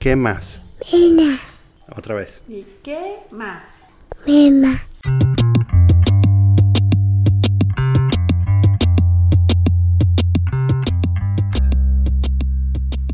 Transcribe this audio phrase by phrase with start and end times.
[0.00, 0.60] qué más?
[0.92, 1.38] Mena.
[1.94, 2.42] Otra vez.
[2.48, 3.80] ¿Y qué más?
[4.26, 4.80] Mema.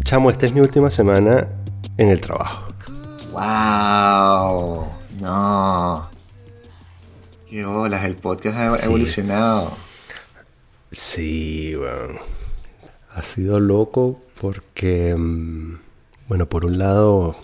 [0.04, 1.48] Chamo, esta es mi última semana
[1.96, 2.72] en el trabajo.
[3.32, 4.86] ¡Wow!
[5.20, 6.08] No.
[7.50, 8.86] Qué bolas, el podcast ha Sí.
[8.86, 9.76] evolucionado.
[10.92, 12.20] Sí, bueno.
[13.14, 15.78] Ha sido loco porque, mm,
[16.28, 17.36] bueno, por un lado,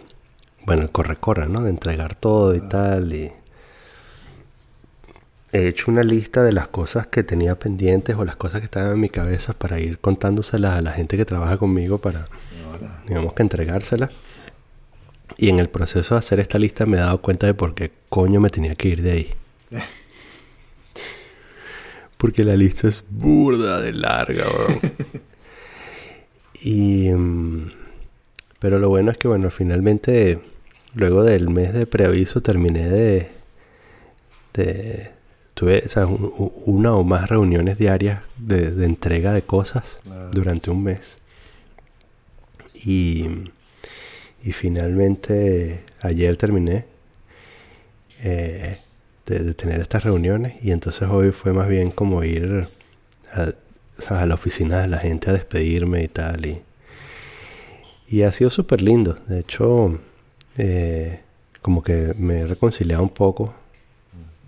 [0.67, 1.63] bueno, el corre-corre, ¿no?
[1.63, 3.15] De entregar todo y tal.
[3.15, 3.33] Y
[5.53, 8.93] he hecho una lista de las cosas que tenía pendientes o las cosas que estaban
[8.93, 12.29] en mi cabeza para ir contándoselas a la gente que trabaja conmigo para,
[12.73, 13.03] Hola.
[13.07, 14.11] digamos que entregárselas.
[15.39, 17.93] Y en el proceso de hacer esta lista me he dado cuenta de por qué
[18.09, 19.35] coño me tenía que ir de ahí.
[22.17, 24.81] Porque la lista es burda de larga, weón.
[26.63, 27.82] y.
[28.63, 30.39] pero lo bueno es que, bueno, finalmente,
[30.95, 33.29] luego del mes de preaviso, terminé de.
[34.55, 35.11] de
[35.55, 36.33] tuve o sea, un-
[36.65, 40.31] una o más reuniones diarias de, de entrega de cosas Claro.
[40.31, 41.19] durante un mes.
[42.85, 43.27] Y.
[44.45, 46.85] Y finalmente, ayer terminé.
[48.25, 48.79] eh,
[49.27, 52.67] de, de tener estas reuniones y entonces hoy fue más bien como ir
[53.33, 53.51] a,
[53.99, 56.61] o sea, a la oficina de la gente a despedirme y tal y,
[58.13, 59.99] y ha sido súper lindo de hecho
[60.59, 61.21] eh,
[61.63, 63.55] como que me he reconciliado un poco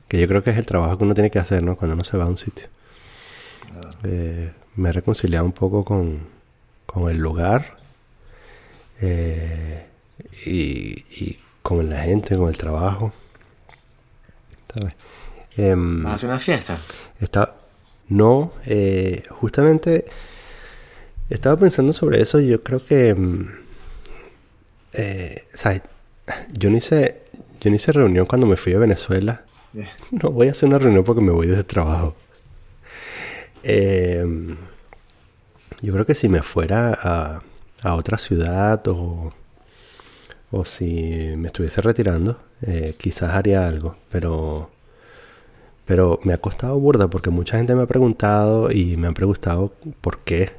[0.08, 1.76] que yo creo que es el trabajo que uno tiene que hacer ¿no?
[1.76, 2.66] cuando uno se va a un sitio
[4.04, 6.26] Eh, me he reconciliado un poco con,
[6.86, 7.76] con el lugar
[9.00, 9.86] eh,
[10.46, 13.12] y, y con la gente, con el trabajo.
[14.72, 14.94] ¿Sabes?
[15.56, 16.78] Em, ¿Vas a hacer una fiesta?
[17.20, 17.52] está,
[18.08, 20.04] no, eh, justamente
[21.30, 22.40] estaba pensando sobre eso.
[22.40, 23.48] y Yo creo que, mm,
[24.94, 25.82] eh, ¿sabes?
[26.52, 27.22] Yo no hice,
[27.60, 29.42] yo no hice reunión cuando me fui a Venezuela.
[30.12, 32.14] No voy a hacer una reunión porque me voy desde trabajo.
[33.62, 34.24] Eh,
[35.82, 37.42] yo creo que si me fuera a,
[37.82, 39.32] a otra ciudad o,
[40.50, 43.96] o si me estuviese retirando, eh, quizás haría algo.
[44.10, 44.70] Pero,
[45.84, 49.72] pero me ha costado burda porque mucha gente me ha preguntado y me han preguntado
[50.00, 50.52] por qué,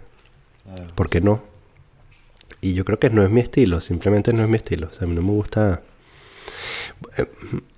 [0.66, 0.96] claro.
[0.96, 1.42] por qué no.
[2.62, 4.88] Y yo creo que no es mi estilo, simplemente no es mi estilo.
[4.88, 5.82] O sea, a mí no me gusta...
[7.18, 7.26] Eh,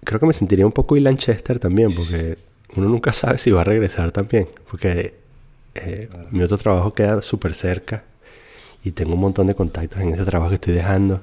[0.03, 2.37] Creo que me sentiría un poco Ilan Chester también, porque
[2.77, 4.47] uno nunca sabe si va a regresar también.
[4.69, 5.15] Porque
[5.75, 6.27] eh, Claro.
[6.31, 8.03] mi otro trabajo queda súper cerca
[8.83, 11.21] y tengo un montón de contactos en ese trabajo que estoy dejando.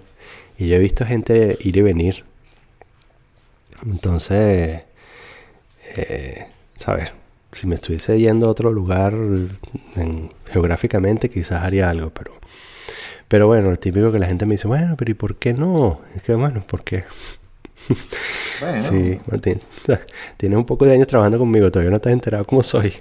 [0.58, 2.24] Y yo he visto gente ir y venir.
[3.86, 4.82] Entonces,
[5.96, 6.46] eh,
[6.78, 7.12] ¿sabes?
[7.54, 12.32] Si me estuviese yendo a otro lugar en- geográficamente, quizás haría algo, pero...
[13.28, 16.00] Pero bueno, el típico que la gente me dice, bueno, pero ¿y por qué no?
[16.14, 17.04] Es que bueno, ¿por qué?
[18.60, 19.60] Bueno, Sí, Martín.
[20.36, 22.92] Tienes un poco de años trabajando conmigo, todavía no te has enterado cómo soy.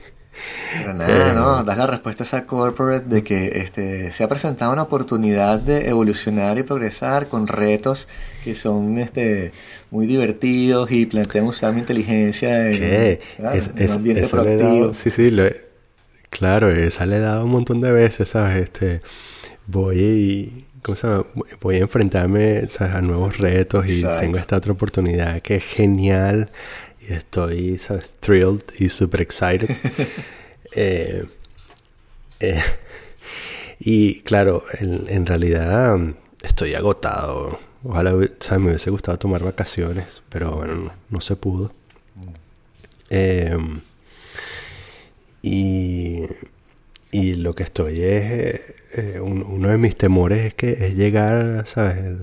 [0.77, 1.33] Pero nada, Eh.
[1.33, 1.63] ¿no?
[1.63, 5.89] Das la respuesta a esa corporate de que este, se ha presentado una oportunidad de
[5.89, 8.07] evolucionar y progresar con retos
[8.43, 9.51] que son este,
[9.91, 12.83] muy divertidos y plantean usar mi inteligencia en.
[12.83, 13.19] Es-
[13.75, 14.57] en un ambiente proactivo.
[14.87, 15.61] dado- sí, sí, lo he-
[16.29, 18.63] claro, esa le he dado un montón de veces, ¿sabes?
[18.63, 19.01] Este,
[19.67, 21.25] voy y, ¿cómo se llama?
[21.61, 22.95] Voy a enfrentarme ¿sabes?
[22.95, 24.21] a nuevos retos y Exacto.
[24.21, 26.49] tengo esta otra oportunidad que es genial
[27.07, 28.13] y estoy, ¿sabes?
[28.19, 29.69] Thrilled y super excited.
[30.75, 31.23] Eh,
[32.39, 32.63] eh,
[33.79, 37.59] y claro, en, en realidad mm, estoy agotado.
[37.83, 38.09] Ojalá
[38.39, 38.59] ¿sabes?
[38.63, 41.71] me hubiese gustado tomar vacaciones, pero bueno, no, no se pudo.
[43.11, 43.55] Eh,
[45.41, 46.21] y,
[47.11, 48.61] y lo que estoy es,
[48.93, 52.15] eh, un- uno de mis temores es que es llegar, ¿sabes?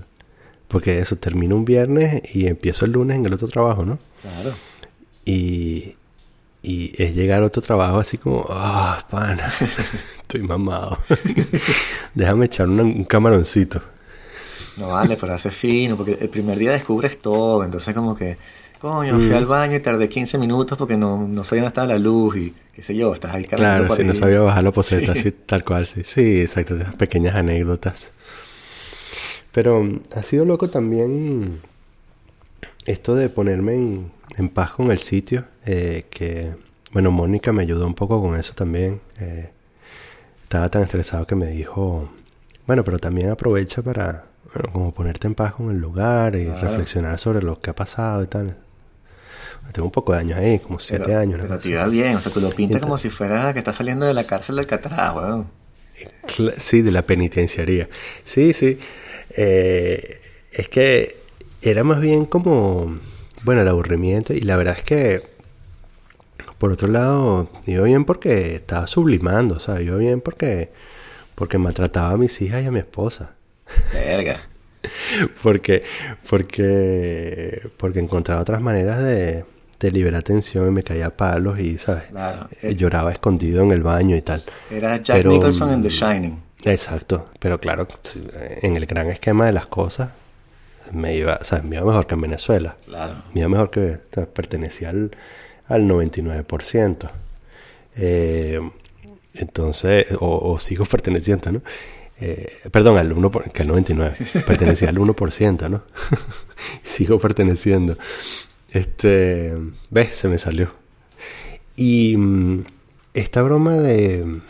[0.69, 3.99] Porque eso, termino un viernes y empiezo el lunes en el otro trabajo, ¿no?
[4.21, 4.55] Claro.
[5.25, 5.95] Y,
[6.63, 9.47] y es llegar a otro trabajo así como, ah, pana,
[10.21, 10.99] estoy mamado.
[12.15, 13.83] Déjame echar una- un camaroncito.
[14.77, 18.39] No vale, pero hace fino, porque el primer día descubres todo, entonces como que,
[18.79, 21.99] coño, fui al baño y tardé 15 minutos porque no, no sabía dónde estaba la
[21.99, 25.13] luz y qué sé yo, estás ahí Claro, por si no sabía bajar la poseta,
[25.13, 25.19] Sí.
[25.19, 26.03] así tal cual, sí.
[26.05, 28.09] Sí, exacto, esas pequeñas anécdotas.
[29.53, 31.61] Pero mm, ha sido loco también
[32.87, 36.55] esto de ponerme en, en paz con el sitio, eh, que,
[36.93, 39.01] bueno, Mónica me ayudó un poco con eso también.
[39.19, 39.51] eh,
[40.43, 42.11] estaba tan estresado que me dijo,
[42.67, 46.69] bueno, pero también aprovecha para, bueno, como ponerte en paz con el lugar y Claro.
[46.69, 48.57] reflexionar sobre lo que ha pasado y tal.
[49.73, 51.35] Tengo un poco de años ahí, como siete Pero, años.
[51.39, 53.61] una pero te iba bien, o sea, tú lo pintas Entonces- como si fuera que
[53.61, 55.47] estás saliendo de la cárcel de Alcatraz, weón.
[56.27, 57.89] Cla- Sí, de la penitenciaría.
[58.25, 58.79] Sí, sí.
[59.37, 60.21] Eh,
[60.53, 61.15] es que
[61.63, 62.99] era más bien como,
[63.45, 65.23] bueno, el aburrimiento y la verdad es que,
[66.59, 70.71] por otro lado, iba bien porque estaba sublimando, o sea, iba bien porque,
[71.35, 73.35] porque maltrataba a mis hijas y a mi esposa.
[73.93, 74.41] Verga.
[75.43, 75.85] porque,
[76.29, 79.45] porque, porque encontraba otras maneras de,
[79.79, 82.05] de liberar tensión y me caía a palos y, ¿sabes?
[82.11, 82.49] Claro.
[82.63, 84.43] Eh, Lloraba escondido en el baño y tal.
[84.71, 86.43] Era Jack Pero, Nicholson en The Shining.
[86.65, 87.89] Exacto, pero claro,
[88.35, 90.11] en el gran esquema de las cosas,
[90.93, 92.77] me iba, o sea, me iba mejor que en Venezuela.
[92.87, 93.15] Claro.
[93.35, 95.11] Me iba mejor que, o sea, pertenecía al,
[95.67, 97.11] al 99%.
[97.97, 98.61] Eh,
[99.35, 101.63] entonces, o, o sigo perteneciendo, ¿no?
[102.21, 105.83] Eh, perdón, al 1%, por- que al 99%, pertenecía al 1%, ¿no?
[106.83, 107.97] sigo perteneciendo.
[108.73, 109.55] Este,
[109.91, 110.73] ves, se me salió.
[111.77, 112.65] Y mm,
[113.15, 114.41] esta broma de,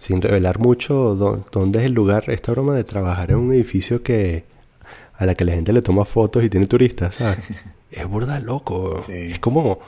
[0.00, 4.02] sin revelar mucho dó- dónde es el lugar, esta broma de trabajar en un edificio
[4.02, 4.44] que
[5.16, 7.64] a la que la gente le toma fotos y tiene turistas, ¿sabes?
[7.90, 9.00] es burda loco.
[9.00, 9.32] Sí.
[9.32, 9.80] Es como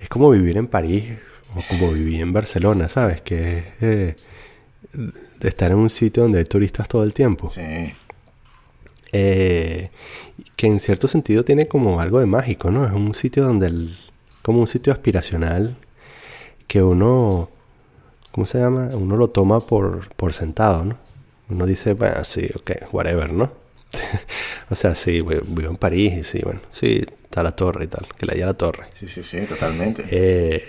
[0.00, 1.12] es como vivir en París
[1.54, 3.20] o como vivir en Barcelona, ¿sabes?
[3.20, 4.16] Que es eh,
[4.92, 7.48] de estar en un sitio donde hay turistas todo el tiempo.
[7.48, 7.92] Sí.
[9.12, 9.90] Eh,
[10.56, 12.86] que en cierto sentido tiene como algo de mágico, ¿no?
[12.86, 13.96] Es un sitio donde el,
[14.42, 15.76] como un sitio aspiracional
[16.66, 17.50] que uno,
[18.30, 18.90] ¿cómo se llama?
[18.94, 20.96] Uno lo toma por, por sentado, ¿no?
[21.48, 23.52] Uno dice, bueno, sí, ok, whatever, ¿no?
[24.70, 27.88] o sea, sí, vi- vivo en París y sí, bueno, sí, está la torre y
[27.88, 28.86] tal, que le haya la torre.
[28.92, 30.04] Sí, sí, sí, totalmente.
[30.10, 30.62] Eh,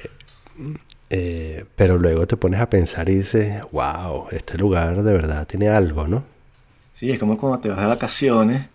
[1.10, 5.70] eh, pero luego te pones a pensar y dices, wow, este lugar de verdad tiene
[5.70, 6.24] algo, ¿no?
[6.92, 8.68] Sí, es como cuando te vas de vacaciones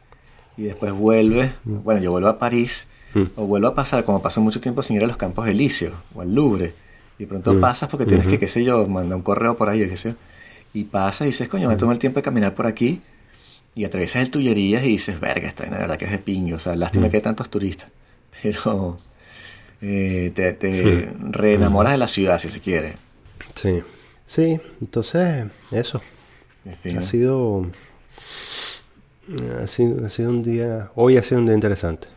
[0.57, 1.53] y después vuelves.
[1.65, 1.77] Mm.
[1.85, 2.89] Bueno, yo vuelvo a París
[3.37, 6.23] o vuelvo a pasar, como paso mucho tiempo sin ir a los Campos Elíseos o
[6.23, 6.75] al Louvre.
[7.19, 7.61] Y pronto Mm.
[7.61, 10.17] pasas porque tienes que, qué sé yo, mandar un correo por ahí, qué sé yo.
[10.75, 13.01] Y pasas y dices, coño, me tomo el tiempo de caminar por aquí.
[13.77, 16.57] Y atraviesas el Tullerías y dices, verga, esta de verdad que es de pingo.
[16.57, 17.91] O sea, lástima que hay tantos turistas.
[18.43, 18.99] Pero
[19.83, 22.97] eh, te, te reenamoras de la ciudad, si se quiere.
[23.55, 23.83] Sí.
[24.27, 26.01] Sí, entonces, eso.
[26.65, 26.99] En fin.
[26.99, 27.67] Ha sido,
[29.63, 30.07] ha sido.
[30.07, 30.91] Ha sido un día.
[30.95, 32.09] Hoy ha sido un día interesante.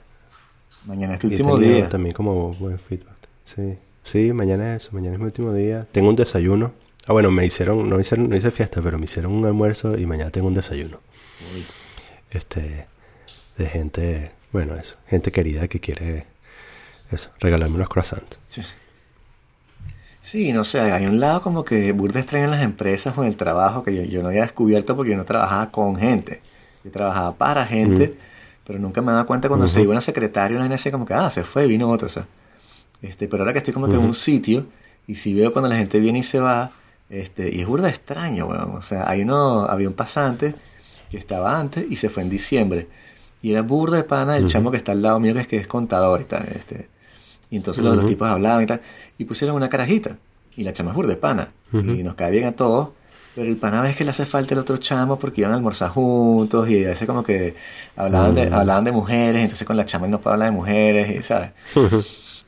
[0.86, 1.88] Mañana es tu último día.
[1.90, 3.18] También como buen feedback.
[3.46, 3.78] Sí.
[4.04, 4.92] Sí, mañana es eso.
[4.94, 5.86] Mañana es mi último día.
[5.92, 6.72] Tengo un desayuno.
[7.06, 7.88] Ah, bueno, me hicieron.
[7.88, 11.00] No hice, no hice fiesta, pero me hicieron un almuerzo y mañana tengo un desayuno.
[12.32, 12.88] Este.
[13.58, 14.32] De gente.
[14.52, 14.96] Bueno, eso.
[15.08, 16.26] Gente querida que quiere.
[17.12, 17.30] Eso.
[17.40, 18.40] Regalarme unos croissants.
[18.48, 18.62] Sí.
[20.22, 23.30] Sí, no sé, hay un lado como que burda extraño en las empresas o en
[23.30, 26.42] el trabajo que yo, yo no había descubierto porque yo no trabajaba con gente.
[26.84, 28.14] Yo trabajaba para gente,
[28.66, 31.30] pero nunca me daba cuenta cuando se iba una secretaria una así como que, ah,
[31.30, 32.28] se fue, vino otro, o sea.
[33.02, 34.66] Este, pero ahora que estoy como que en un sitio
[35.08, 36.72] y si veo cuando la gente viene y se va,
[37.10, 38.76] este, y es burda extraño, weón.
[38.76, 40.54] O sea, hay uno, había un pasante
[41.10, 42.88] que estaba antes y se fue en diciembre.
[43.42, 45.58] Y era burda de pana el chamo que está al lado mío, que es que
[45.58, 46.48] es contador y tal.
[46.50, 46.90] Este,
[47.50, 48.82] y entonces los, los tipos hablaban y tal.
[49.18, 50.18] Y pusieron una carajita.
[50.58, 51.52] Y la chama es burda de pana.
[51.72, 52.90] Y nos cae bien a todos.
[53.36, 55.90] Pero el pana es que le hace falta el otro chamo porque iban a almorzar
[55.90, 56.70] juntos.
[56.70, 57.56] Y a veces como que
[57.96, 59.42] hablaban, de, hablaban de mujeres.
[59.42, 61.18] Entonces con la chama no puede hablar de mujeres.
[61.18, 61.52] Y, ¿sabes?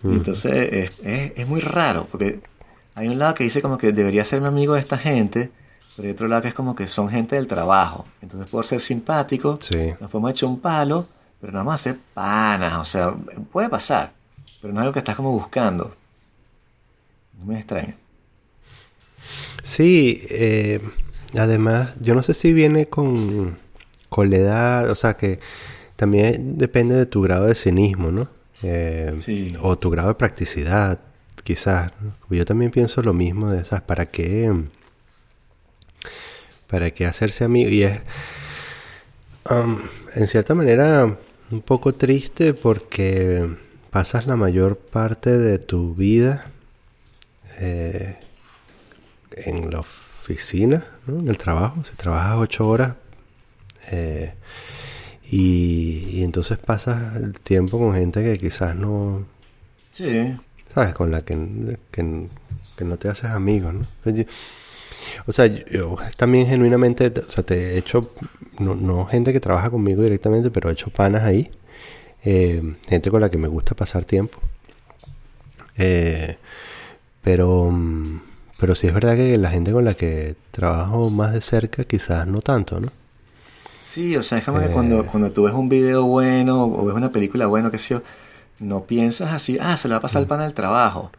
[0.04, 2.06] Y entonces es, es, es muy raro.
[2.12, 2.42] Porque
[2.96, 5.50] hay un lado que dice como que debería ser un amigo de esta gente.
[5.96, 8.06] Pero hay otro lado que es como que son gente del trabajo.
[8.22, 9.94] Entonces por ser simpático Sí.
[10.00, 11.08] nos podemos echar un palo,
[11.40, 13.14] pero no vamos a hacer panas, o sea,
[13.52, 14.12] puede pasar,
[14.62, 15.92] pero no es algo que estás como buscando.
[17.40, 17.94] Es muy extraño.
[19.64, 20.80] Sí, eh,
[21.38, 23.58] además, yo no sé si viene con,
[24.10, 25.40] con la edad, o sea que
[25.96, 28.28] también depende de tu grado de cinismo, ¿no?
[28.64, 29.56] Eh, Sí.
[29.62, 31.00] O tu grado de practicidad,
[31.44, 31.92] quizás.
[32.02, 32.16] ¿no?
[32.36, 34.52] Yo también pienso lo mismo de esas, ¿para qué?
[36.72, 37.70] ¿Para qué hacerse amigo?
[37.70, 38.02] Y es,
[39.50, 39.80] um,
[40.16, 41.18] en cierta manera,
[41.52, 43.48] un poco triste porque
[43.90, 46.46] pasas la mayor parte de tu vida
[47.60, 48.16] eh,
[49.34, 51.20] en la oficina, ¿no?
[51.20, 51.84] en el trabajo.
[51.84, 52.96] Si trabajas ocho horas
[53.92, 54.34] eh,
[55.30, 59.26] y, y entonces pasas el tiempo con gente que quizás no,
[59.92, 60.34] Sí,
[60.74, 60.94] ¿sabes?
[60.94, 62.28] Con la que, que,
[62.78, 64.12] que no te haces amigos, ¿no?
[64.12, 64.24] Yo-
[65.28, 68.12] O sea, yo también genuinamente, o sea, te he hecho,
[68.60, 71.50] no, no gente que trabaja conmigo directamente, pero he hecho panas ahí.
[72.26, 74.40] eh, gente con la que me gusta pasar tiempo.
[75.78, 76.38] Eh,
[77.22, 78.22] pero, mm,
[78.60, 82.28] pero sí es verdad que la gente con la que trabajo más de cerca, quizás
[82.28, 82.92] no tanto, ¿no?
[83.84, 86.96] sí, o sea, es como que cuando, cuando tú ves un video bueno o ves
[86.96, 88.02] una película buena, qué sé yo,
[88.60, 91.12] no piensas así, ah, se le va a pasar el pan al trabajo.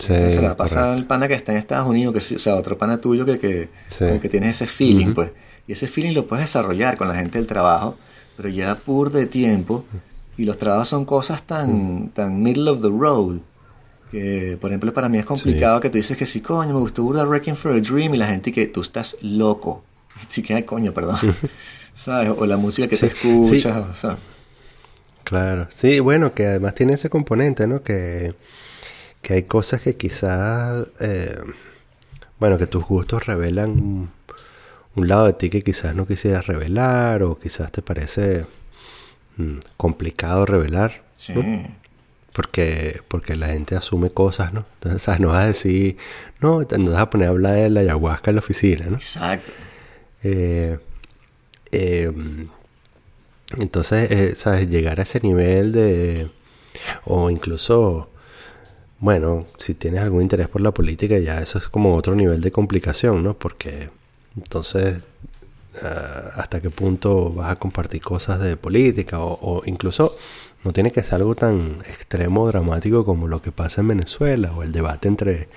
[0.00, 2.98] Se la pasa al pana que está en Estados Unidos, que, o sea, otro pana
[2.98, 3.68] tuyo que, que,
[4.20, 5.30] que tienes ese feeling, pues.
[5.66, 7.96] Y ese feeling lo puedes desarrollar con la gente del trabajo,
[8.36, 9.84] pero ya pur de tiempo.
[10.36, 13.40] Y los trabajos son cosas tan, tan middle of the road.
[14.10, 17.02] Que, por ejemplo, para mí es complicado que tú dices que sí, coño, me gustó
[17.04, 19.84] Burda Wrecking for a Dream y la gente que tú estás loco.
[20.28, 21.16] Sí que hay coño, perdón.
[21.92, 22.32] ¿Sabes?
[22.36, 24.18] O la música que te escuchas, o sea.
[25.22, 27.80] Claro, sí, bueno, que además tiene ese componente, ¿no?
[27.80, 28.34] Que,
[29.22, 31.38] que hay cosas que quizás, eh,
[32.38, 34.10] bueno, que tus gustos revelan
[34.94, 38.44] un, lado de ti que quizás no quisieras revelar o quizás te parece
[39.36, 41.02] mm, complicado revelar.
[41.12, 41.34] Sí.
[42.32, 44.64] Porque, porque la gente asume cosas, ¿no?
[44.74, 45.20] Entonces, ¿sabes?
[45.20, 45.96] no vas a decir,
[46.40, 48.96] no, no vas a poner a hablar de la ayahuasca en la oficina, ¿no?
[48.96, 49.52] Exacto.
[50.22, 50.78] Eh,
[51.72, 52.12] eh,
[53.58, 54.68] entonces, eh, ¿sabes?
[54.68, 56.30] Llegar a ese nivel de...
[57.04, 58.10] O incluso,
[59.00, 62.52] bueno, si tienes algún interés por la política, ya eso es como otro nivel de
[62.52, 63.34] complicación, ¿no?
[63.34, 63.88] Porque
[64.36, 64.98] entonces,
[65.82, 69.18] ah, ¿hasta qué punto vas a compartir cosas de política?
[69.20, 70.14] O, incluso
[70.64, 74.62] no tiene que ser algo tan extremo, dramático como lo que pasa en Venezuela o
[74.62, 75.48] el debate entre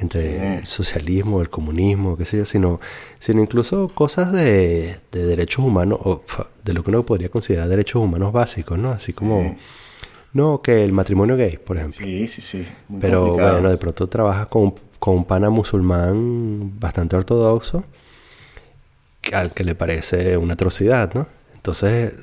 [0.00, 2.80] entre el socialismo, el comunismo, qué sé yo, sino,
[3.18, 6.22] sino incluso cosas de, de derechos humanos, o
[6.64, 8.90] de lo que uno podría considerar derechos humanos básicos, ¿no?
[8.92, 9.56] Así como,
[10.32, 11.98] no, que el matrimonio gay, por ejemplo.
[12.04, 12.64] Sí, sí, sí.
[13.00, 17.84] Pero bueno, de pronto trabajas con, con un pana musulmán bastante ortodoxo,
[19.32, 21.26] al que le parece una atrocidad, ¿no?
[21.54, 22.14] Entonces,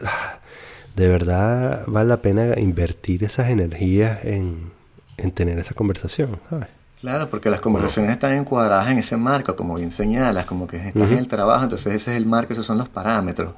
[0.96, 4.72] de verdad vale la pena invertir esas energías en,
[5.18, 6.70] en tener esa conversación, ¿sabes?
[7.00, 11.12] Claro, porque las conversaciones están encuadradas en ese marco, como bien señalas, como que estás
[11.12, 13.54] en el trabajo, entonces ese es el marco, esos son los parámetros.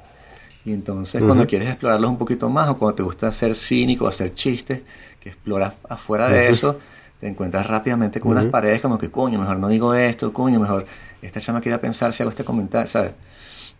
[0.64, 4.08] Y entonces cuando quieres explorarlos un poquito más o cuando te gusta ser cínico o
[4.08, 4.82] hacer chistes,
[5.20, 6.78] que exploras afuera de eso,
[7.18, 10.84] te encuentras rápidamente con unas paredes como que, coño, mejor no digo esto, coño, mejor
[11.22, 13.12] esta chama quiere pensar si hago este comentario, ¿sabes?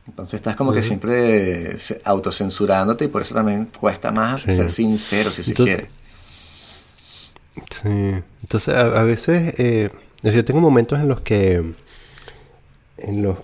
[0.07, 5.43] Entonces estás como que siempre autocensurándote y por eso también cuesta más ser sincero si
[5.43, 5.87] se quiere.
[7.83, 9.91] Sí, entonces a, veces eh,
[10.23, 11.75] yo tengo momentos en los que,
[12.97, 13.37] en los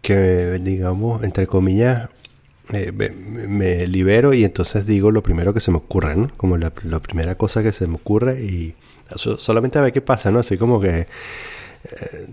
[0.00, 2.08] que, digamos, entre comillas,
[2.72, 6.30] eh, me, libero y entonces digo lo primero que se me ocurre, ¿no?
[6.36, 8.74] Como la, primera cosa que se me ocurre y
[9.16, 10.38] solamente a ver qué pasa, ¿no?
[10.38, 11.06] Así como que eh,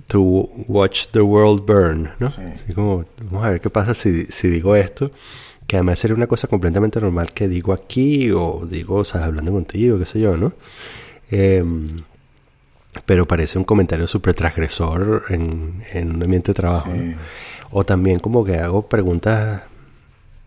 [0.08, 2.28] to watch the world burn, ¿no?
[2.28, 5.12] Así como, vamos a ver qué pasa si, si digo esto
[5.68, 9.52] que además sería una cosa completamente normal que digo aquí o digo, o sea, hablando
[9.52, 10.54] contigo, qué sé yo, ¿no?
[11.32, 11.86] Em,
[13.06, 16.92] pero parece un comentario súper transgresor en, un ambiente de trabajo.
[17.72, 19.64] O también como que hago preguntas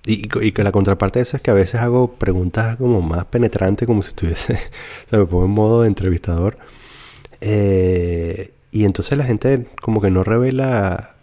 [0.04, 3.86] y, que la contraparte de eso es que a veces hago preguntas como más penetrantes,
[3.86, 4.54] como si estuviese,
[5.06, 6.56] o sea, me pongo en modo de entrevistador.
[7.40, 11.14] Eh, y entonces la gente como que no revela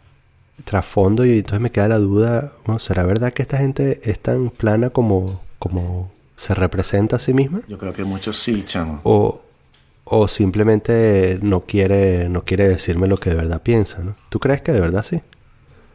[0.64, 4.90] trasfondo y entonces me queda la duda, ¿será verdad que esta gente es tan plana
[4.90, 7.62] como, como se representa a sí misma?
[7.68, 9.02] Yo creo que muchos sí, chamo.
[9.04, 9.42] O,
[10.06, 14.16] o simplemente no quiere, no quiere decirme lo que de verdad piensa, ¿no?
[14.30, 15.22] ¿Tú crees que de verdad sí?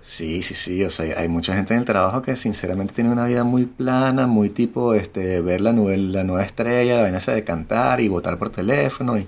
[0.00, 3.26] Sí, sí, sí, o sea, hay mucha gente en el trabajo que sinceramente tiene una
[3.26, 8.00] vida muy plana, muy tipo este, ver la, la nueva estrella, la vaina de cantar
[8.00, 9.26] y votar por teléfono y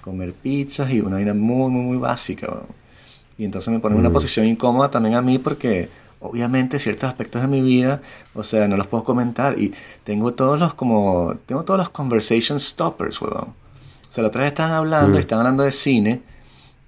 [0.00, 2.48] comer pizzas y una vida muy, muy, muy básica.
[3.36, 4.14] Y entonces me pone en una mm.
[4.14, 5.90] posición incómoda también a mí porque
[6.20, 8.00] obviamente ciertos aspectos de mi vida,
[8.34, 12.58] o sea, no los puedo comentar y tengo todos los como, tengo todos los conversation
[12.58, 13.64] stoppers, weón
[14.14, 15.20] sea, la otra vez estaban hablando, mm.
[15.20, 16.20] estaban hablando de cine,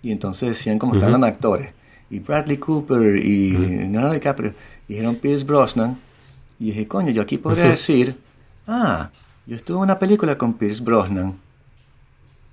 [0.03, 1.71] y entonces decían como estaban hablando de actores.
[2.11, 4.53] Y Bradley Cooper y Leonardo DiCaprio
[4.89, 5.99] dijeron Pierce Brosnan.
[6.59, 8.17] Y dije, coño, yo aquí podría decir,
[8.67, 9.11] ah,
[9.47, 11.37] yo estuve en una película con Pierce Brosnan.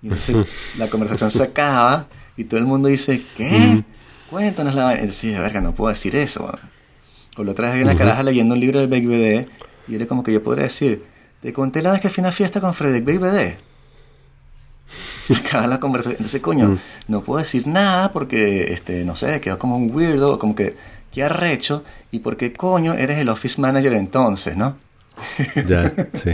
[0.01, 3.83] Y entonces la conversación se acaba y todo el mundo dice, ¿qué?
[4.29, 5.03] Cuéntanos la vaina.
[5.03, 6.51] Y decía, verga, no puedo decir eso.
[7.37, 9.47] O la otra vez vi una caraja leyendo un libro de Beck BD
[9.87, 11.03] y era como que yo podría decir,
[11.41, 13.72] te conté la vez que fui a una fiesta con Frederick Beck BD
[15.17, 16.17] se acaba la conversación.
[16.17, 16.79] Entonces, coño, mm.
[17.07, 20.73] no puedo decir nada porque, este, no sé, quedó como un weirdo, como que,
[21.11, 24.77] qué arrecho, y porque, coño, eres el office manager entonces, ¿no?
[25.67, 26.31] ya, sí.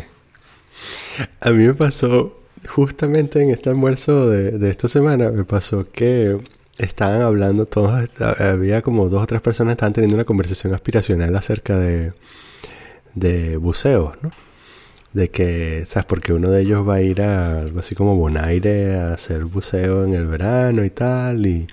[1.42, 6.38] A mí me pasó, justamente en este almuerzo de, de esta semana, me pasó que
[6.78, 11.36] estaban hablando todos, había como dos o tres personas que estaban teniendo una conversación aspiracional
[11.36, 12.13] acerca de,
[13.16, 14.32] de buceo, ¿no?
[15.13, 16.06] De que, ¿sabes?
[16.08, 20.06] Porque uno de ellos va a ir a algo así como Bonaire a hacer buceo
[20.06, 21.68] en el verano y tal, y,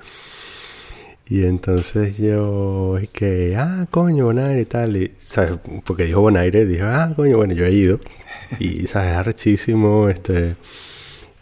[1.28, 5.58] y entonces yo, es que, ah, coño, Bonaire y tal, y, ¿sabes?
[5.84, 7.98] Porque dijo Bonaire, dijo, ah, coño, bueno, yo he ido,
[8.60, 9.12] y, ¿sabes?
[9.12, 10.56] Es arrechísimo, este,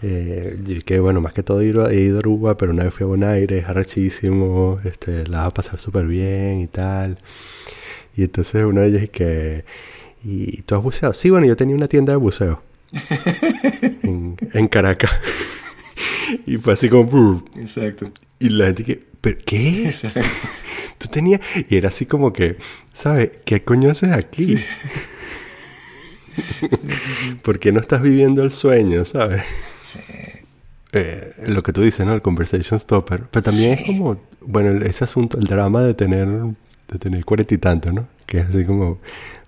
[0.03, 3.05] Eh, que bueno, más que todo he ido, he a Aruba, pero una vez fui
[3.05, 7.19] a Bonaire, arrechísimo, este, la vas a pasar súper bien y tal.
[8.17, 9.65] Y entonces uno de ellos es que,
[10.25, 11.15] ¿y tú has buceado?
[11.15, 12.63] Sí, bueno, yo tenía una tienda de buceo
[14.03, 15.11] en, en Caracas.
[16.47, 17.45] y fue así como...
[17.57, 18.07] Exacto.
[18.39, 19.87] Y la gente que, ¿pero qué?
[19.87, 20.21] Exacto.
[20.99, 21.41] Tú tenías...
[21.69, 22.57] Y era así como que,
[22.93, 23.31] ¿sabes?
[23.45, 24.57] ¿Qué coño haces aquí?
[27.43, 29.43] ¿Por qué no estás viviendo el sueño, sabes?
[29.79, 30.01] Sí.
[30.93, 32.15] Eh, lo que tú dices, ¿no?
[32.15, 33.25] El conversation stopper.
[33.31, 36.29] Pero también es como, bueno, ese asunto, el drama de tener,
[36.89, 38.09] de tener cuarenta y tanto, ¿no?
[38.27, 38.99] Que es así como,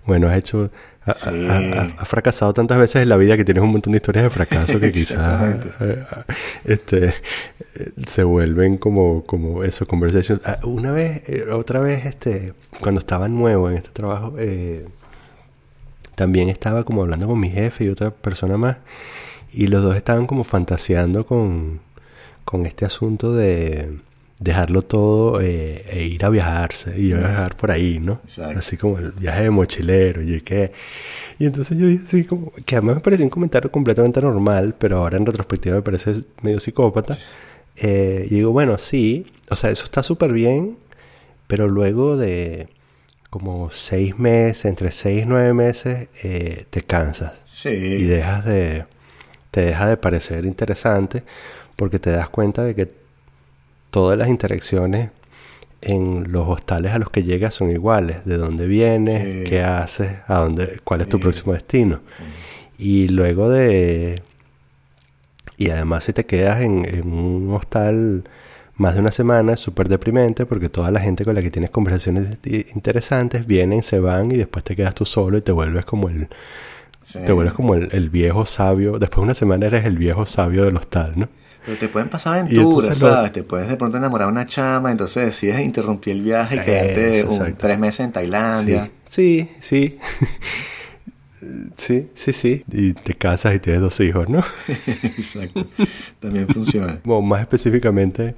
[0.05, 0.69] bueno, has hecho,
[1.03, 1.47] ha- Sí.
[1.49, 4.23] ha- ha- has fracasado tantas veces en la vida que tienes un montón de historias
[4.25, 5.69] de fracaso que quizás Exactamente.
[5.81, 6.05] eh,
[6.65, 7.13] este, eh,
[8.07, 10.41] se vuelven como, como eso, conversations.
[10.45, 14.85] Ah, Una vez, eh, otra vez, este, cuando estaba nuevo en este trabajo, eh,
[16.15, 18.77] también estaba como hablando con mi jefe y otra persona más.
[19.51, 21.79] Y los dos estaban como fantaseando con,
[22.43, 23.99] con este asunto de
[24.39, 28.19] dejarlo todo eh, e ir a viajarse y a viajar por ahí, ¿no?
[28.23, 28.59] Exacto.
[28.59, 30.71] Así como el viaje de mochilero y qué.
[31.39, 34.97] Y entonces yo dije así como, que además me pareció un comentario completamente normal, pero
[34.97, 37.17] ahora en retrospectiva me parece medio psicópata.
[37.77, 40.77] Eh, y digo, bueno, sí, o sea, eso está súper bien,
[41.47, 42.69] pero luego de
[43.29, 47.33] como seis meses, entre seis y nueve meses, eh, te cansas
[47.65, 48.03] y Sí.
[48.05, 48.85] dejas de
[49.51, 51.23] te deja de parecer interesante
[51.75, 52.87] porque te das cuenta de que
[53.89, 55.09] todas las interacciones
[55.81, 59.43] en los hostales a los que llegas son iguales, de dónde vienes, Sí.
[59.49, 61.99] qué haces, a dónde, cuál es tu próximo destino.
[62.09, 62.23] Sí.
[62.79, 64.21] Y luego de
[65.57, 68.23] y además si te quedas en, en un hostal
[68.75, 71.71] más de una semana es súper deprimente porque toda la gente con la que tienes
[71.71, 72.37] conversaciones
[72.75, 76.27] interesantes vienen, se van y después te quedas tú solo y te vuelves como el
[76.99, 77.19] Sí.
[77.25, 78.97] te vuelves como el, el viejo sabio.
[78.99, 81.29] Después de una semana eres el viejo sabio del hostal, ¿no?
[81.67, 83.31] Pero te pueden pasar aventuras, lo- ¿sabes?
[83.33, 87.25] Te puedes de pronto enamorar de una chama, entonces decides interrumpir el viaje y quedarte
[87.25, 88.89] un- tres meses en Tailandia.
[89.07, 89.97] Sí, sí,
[91.75, 92.07] sí.
[92.15, 94.39] sí, sí, Y te casas y tienes dos hijos, ¿no?
[95.03, 95.67] Exacto.
[96.19, 96.99] También funciona.
[97.05, 98.35] O más específicamente,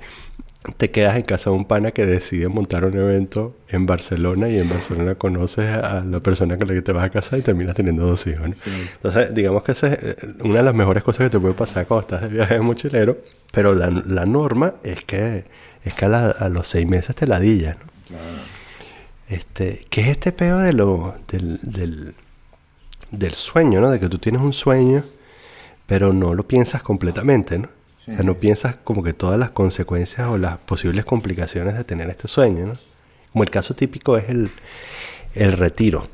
[0.77, 4.59] te quedas en casa de un pana que decide montar un evento en Barcelona y
[4.59, 7.75] en Barcelona conoces a la persona con la que te vas a casar y terminas
[7.75, 8.53] teniendo dos hijos, ¿no?
[8.97, 11.87] Entonces, digamos que esa es eh, una de las mejores cosas que te puede pasar
[11.87, 13.17] cuando estás de viaje de mochilero,
[13.51, 15.45] pero la, la norma es que,
[15.85, 17.85] es que a, la- a los seis meses te ladillas, ¿no?
[18.07, 18.23] Claro.
[19.29, 22.15] Este, ¿qué es este peo de lo, del, del,
[23.11, 23.91] del sueño, ¿no?
[23.91, 25.03] De que tú tienes un sueño,
[25.85, 27.69] pero no lo piensas completamente, ¿no?
[27.99, 32.09] O sea, no piensas como que todas las consecuencias o las posibles complicaciones de tener
[32.09, 32.73] este sueño, ¿no?
[33.33, 34.49] Como el caso típico es el,
[35.33, 36.07] el retiro.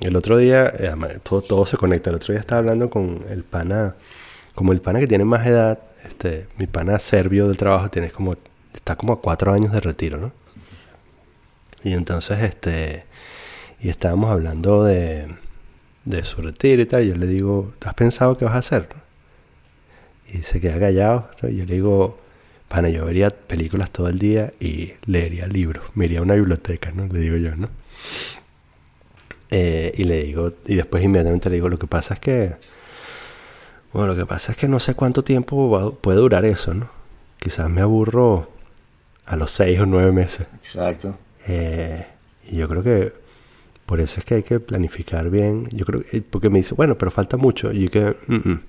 [0.00, 2.10] El otro día, eh, todo, todo se conecta.
[2.10, 3.94] El otro día estaba hablando con el pana,
[4.54, 8.36] como el pana que tiene más edad, este, mi pana serbio del trabajo, tiene como,
[8.74, 10.32] está como a cuatro años de retiro, ¿no?
[11.82, 13.06] Y entonces, este,
[13.80, 15.26] y estábamos hablando de,
[16.04, 17.06] de su retiro y tal.
[17.06, 18.99] Yo le digo, ¿has pensado qué vas a hacer?
[20.32, 21.30] Y se queda callado.
[21.42, 21.48] ¿no?
[21.48, 22.18] Y yo le digo,
[22.68, 25.84] pana, yo vería películas todo el día y leería libros.
[25.94, 27.06] Me iría a una biblioteca, ¿no?
[27.06, 27.68] Le digo yo, ¿no?
[29.50, 32.54] Eh, y le digo, y después inmediatamente le digo, lo que pasa es que,
[33.92, 36.88] bueno, lo que pasa es que no sé cuánto tiempo va- puede durar eso, ¿no?
[37.40, 38.48] Quizás me aburro
[39.26, 40.46] a los seis o nueve meses.
[40.54, 41.16] Exacto.
[41.48, 42.06] Eh,
[42.48, 43.12] y yo creo que
[43.86, 45.68] por eso es que hay que planificar bien.
[45.72, 47.72] Yo creo que, porque me dice, bueno, pero falta mucho.
[47.72, 48.60] Y yo que, "Mm, mm".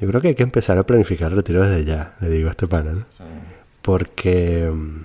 [0.00, 2.52] Yo creo que hay que empezar a planificar el retiro desde ya, le digo a
[2.52, 3.06] este pana, ¿no?
[3.08, 3.24] Sí.
[3.82, 5.04] Porque, mm,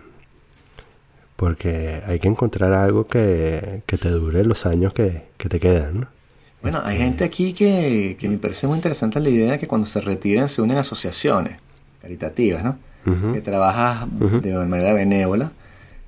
[1.36, 6.01] porque hay que encontrar algo que, que te dure los años que, que te quedan,
[6.01, 6.08] ¿no?
[6.62, 9.88] Bueno, hay gente aquí que, que me parece muy interesante la idea de que cuando
[9.88, 11.58] se retiran se unen a asociaciones
[12.01, 12.77] caritativas, ¿no?
[13.34, 14.08] Que trabajas
[14.41, 15.51] de manera benévola.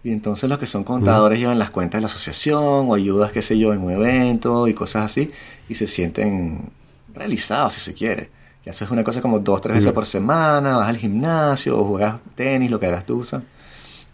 [0.03, 3.41] Y entonces los que son contadores llevan las cuentas de la asociación o ayudas, qué
[3.41, 5.31] sé yo, en un evento y cosas así.
[5.69, 6.69] Y se sienten
[7.15, 8.29] realizados, si se quiere.
[8.65, 12.15] Y haces una cosa como dos, tres veces por semana, vas al gimnasio o juegas
[12.35, 13.23] tenis, lo que hagas tú.
[13.25, 13.45] ¿sabes?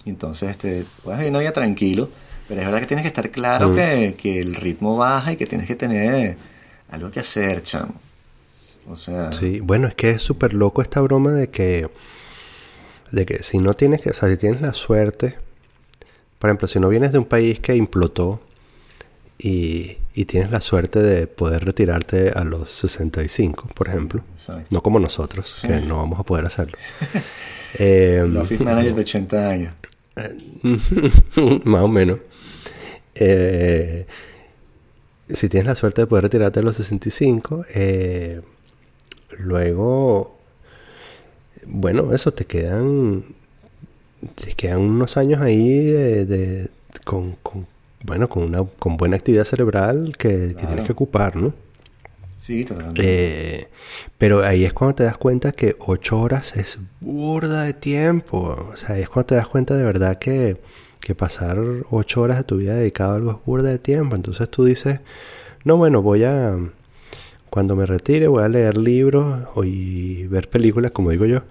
[0.05, 2.09] Entonces este, puedes vivir una vida tranquilo.
[2.47, 5.45] Pero es verdad que tienes que estar claro que, que el ritmo baja y que
[5.45, 6.35] tienes que tener
[6.89, 7.93] algo que hacer, chamo.
[8.89, 11.87] O sea, Sí, bueno, es que es súper loco esta broma de que,
[13.11, 15.37] de que si no tienes que, o sea, si tienes la suerte,
[16.39, 18.41] por ejemplo, si no vienes de un país que implotó
[19.41, 24.67] y, y tienes la suerte de poder retirarte a los 65, por ejemplo, exacto.
[24.71, 25.67] no como nosotros, Sí.
[25.69, 26.77] que no vamos a poder hacerlo.
[27.77, 29.73] Eh, Los office managers de 80 años.
[31.65, 32.17] más o menos.
[33.13, 34.07] Eh,
[35.29, 38.41] si tienes la suerte de poder retirarte a los 65, eh,
[39.37, 40.35] luego,
[41.67, 43.23] bueno, eso, te quedan,
[44.33, 46.69] te quedan unos años ahí de, de-
[47.05, 47.67] con, con,
[48.03, 51.53] bueno, con una con buena actividad cerebral que, tienes que ocupar, ¿no?
[52.37, 53.01] Sí, totalmente.
[53.03, 53.67] Eh,
[54.17, 58.55] pero ahí es cuando te das cuenta que ocho horas es burda de tiempo.
[58.71, 60.61] O sea, ahí es cuando te das cuenta de verdad que,
[61.01, 61.57] que pasar
[61.89, 64.15] ocho horas de tu vida dedicado a algo es burda de tiempo.
[64.15, 65.01] Entonces tú dices,
[65.65, 66.57] no, bueno, voy a,
[67.49, 71.41] cuando me retire, voy a leer libros o- y ver películas, como digo yo.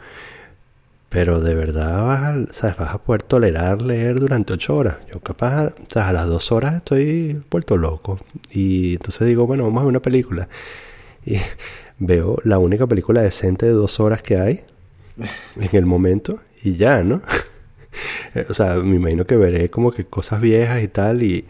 [1.09, 2.77] Pero de verdad vas a, ¿sabes?
[2.77, 4.97] vas a poder tolerar leer durante ocho horas.
[5.13, 8.21] Yo capaz, sea, a las dos horas estoy vuelto loco.
[8.51, 10.49] Y entonces digo, bueno, vamos a ver una película.
[11.25, 11.37] Y
[11.99, 14.65] veo la única película decente de dos horas que hay
[15.61, 17.23] en el momento y ya, ¿no?
[18.49, 21.47] o sea, me imagino que veré como que cosas viejas y tal y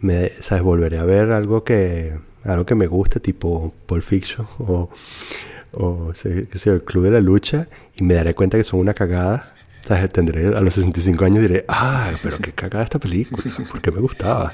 [0.00, 0.62] me, ¿sabes?
[0.62, 4.90] Volveré a ver algo que, algo que me guste, tipo Pulp Fiction o,
[5.72, 8.64] o sé, qué sé yo, el Club de la Lucha y me daré cuenta que
[8.64, 9.44] son una cagada.
[9.82, 10.10] ¿Sabes?
[10.10, 14.52] Tendré a los 65 años diré, ah, pero qué cagada esta película, porque me gustaba.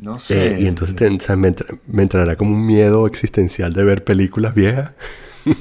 [0.00, 0.48] No sé.
[0.48, 4.02] Eh, y entonces o sea, me, entra- me entrará como un miedo existencial de ver
[4.04, 4.92] películas viejas.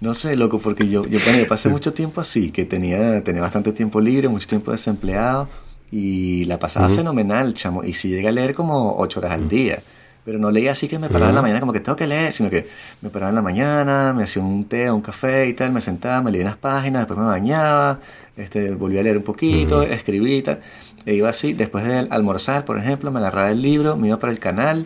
[0.00, 3.72] No sé, loco, porque yo, yo, bueno, pasé mucho tiempo así, que tenía, tenía bastante
[3.72, 5.48] tiempo libre, mucho tiempo desempleado
[5.90, 7.82] y la pasaba fenomenal, chamo.
[7.84, 9.82] Y sí llegué a leer como ocho horas al día,
[10.28, 12.32] pero no leía así que me paraba en la mañana como que tengo que leer,
[12.32, 12.68] sino que
[13.00, 15.80] me paraba en la mañana, me hacía un té o un café y tal, me
[15.80, 18.00] sentaba, me leía unas páginas, después me bañaba,
[18.36, 20.60] este, volvía a leer un poquito, escribí y tal.
[21.06, 24.30] E iba así, después de almorzar, por ejemplo, me agarraba el libro, me iba para
[24.30, 24.84] el canal,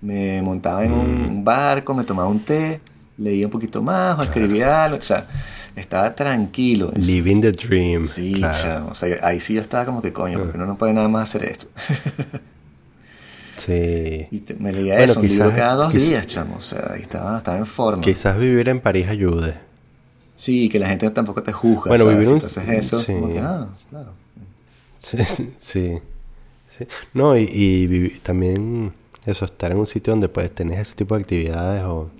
[0.00, 2.80] me montaba en un barco, me tomaba un té,
[3.16, 5.24] leía un poquito más o escribía algo, o sea,
[5.76, 6.92] estaba tranquilo.
[6.96, 8.02] Living the dream.
[8.02, 8.88] Sí, claro.
[8.90, 11.32] o sea, ahí sí yo estaba como que coño, porque uno no puede nada más
[11.32, 11.68] hacer esto.
[13.58, 14.26] Sí.
[14.30, 16.60] Y te- me leía Bueno, eso, un libro quizás- cada dos quizás- días, chamo, o
[16.60, 18.02] sea, ahí estaba, estaba en forma.
[18.02, 19.54] Quizás vivir en París ayude.
[20.34, 22.18] Sí, que la gente tampoco te juzga, Bueno, ¿sabes?
[22.18, 23.12] vivir un- Entonces eso, sí.
[23.12, 24.12] como que, ah, claro.
[24.98, 25.16] Sí,
[25.60, 26.00] sí.
[27.12, 28.92] No, y, también
[29.26, 32.10] eso, estar en un sitio donde puedes tener ese tipo de actividades o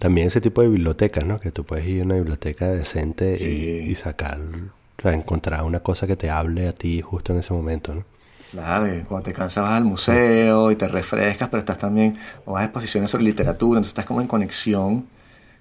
[0.00, 1.38] también ese tipo de bibliotecas, ¿no?
[1.40, 5.80] Que tú puedes ir a una biblioteca decente y- y, sacar, o sea, encontrar una
[5.80, 8.04] cosa que te hable a ti justo en ese momento, ¿no?
[8.50, 12.62] Claro, cuando te cansas vas al museo y te refrescas, pero estás también, o vas
[12.62, 15.04] a exposiciones sobre literatura, entonces estás como en conexión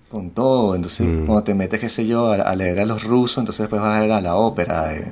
[0.10, 0.74] con todo.
[0.76, 3.82] Entonces, cuando te metes, qué sé yo, a, a leer a los rusos, entonces después
[3.82, 5.06] vas a ir a la ópera, eh,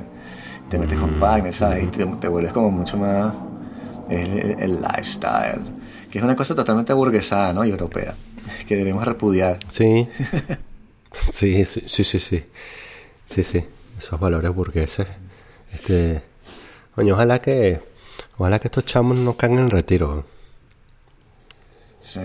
[0.69, 1.83] te metes con Wagner, ¿sabes?
[1.83, 3.33] Y te, te vuelves como mucho más
[4.09, 5.61] el, el- el lifestyle,
[6.09, 7.65] que es una cosa totalmente burguesada, ¿no?
[7.65, 8.15] Y europea,
[8.67, 9.59] que debemos repudiar.
[9.69, 10.07] Sí.
[11.31, 12.43] sí, sí, sí, sí, sí.
[13.25, 13.65] Sí, sí.
[13.97, 15.07] Esos valores burgueses.
[15.73, 16.21] Este.
[16.95, 17.81] Coño, ojalá que.
[18.37, 20.25] Ojalá que estos chamos no caigan en retiro.
[21.99, 22.21] Sí.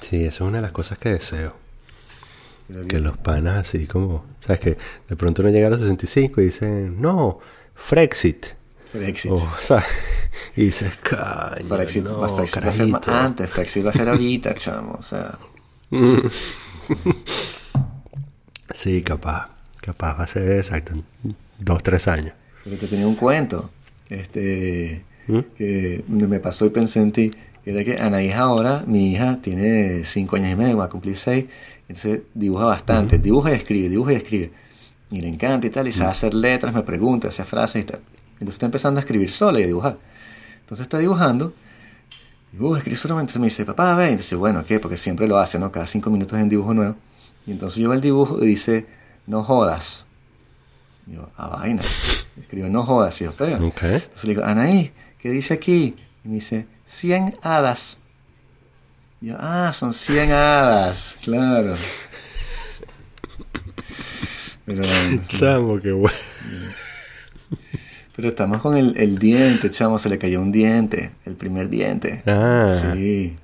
[0.00, 1.54] Sí, eso es una de las cosas que deseo.
[2.88, 4.24] Que los panas así como...
[4.40, 4.60] ¿Sabes?
[4.60, 7.00] Que de pronto uno llega a los 65 y dicen...
[7.00, 7.38] No,
[7.74, 8.46] Frexit.
[8.94, 9.32] Brexit.
[9.32, 9.84] O, ¿sabes?
[10.56, 10.94] Y dices...
[10.96, 13.12] Caño, Brexit, no, va a ser más carajito".
[13.12, 15.38] antes, Brexit va a ser ahorita, chamo, o sea...
[18.74, 19.50] Sí, capaz.
[19.80, 20.94] Capaz va a ser exacto.
[21.58, 22.34] Dos, tres años.
[22.64, 23.70] Pero te tenía un cuento
[24.08, 25.38] este, ¿Mm?
[25.56, 27.32] que me pasó y pensé en ti.
[27.64, 31.16] Que era que Anaís ahora, mi hija, tiene cinco años y medio, va a cumplir
[31.16, 31.46] seis.
[31.82, 33.18] Entonces dibuja bastante.
[33.18, 34.52] Dibuja y escribe, dibuja y escribe.
[35.10, 35.88] Y le encanta y tal.
[35.88, 38.00] Y sabe hacer letras, me pregunta, hace frases y tal.
[38.34, 39.98] Entonces está empezando a escribir sola y a dibujar.
[40.60, 41.54] Entonces está dibujando.
[42.52, 43.32] Dibuja, escribe solamente.
[43.32, 44.10] Entonces me dice, papá, ve.
[44.10, 44.80] Y dice, bueno, ¿qué?
[44.80, 45.72] Porque siempre lo hace, ¿no?
[45.72, 46.96] Cada cinco minutos hay un dibujo nuevo.
[47.46, 48.86] Y entonces yo veo el dibujo y dice,
[49.26, 50.06] no jodas.
[51.06, 51.82] Yo, a vaina.
[52.40, 53.20] Escribo, no jodas.
[53.20, 53.58] Y yo, espera.
[53.58, 53.82] Ok.
[53.82, 55.94] Entonces le digo, Anaí, ¿qué dice aquí?
[56.24, 57.98] Y me dice, 100 hadas.
[59.20, 61.76] Y yo, ah, son 100 hadas, claro.
[64.66, 65.36] Pero, sí.
[65.38, 66.16] Chamo, qué bueno.
[68.16, 72.22] pero estamos con el, el diente, chamo, se le cayó un diente, el primer diente.
[72.26, 72.66] Ah.
[72.68, 73.36] Sí.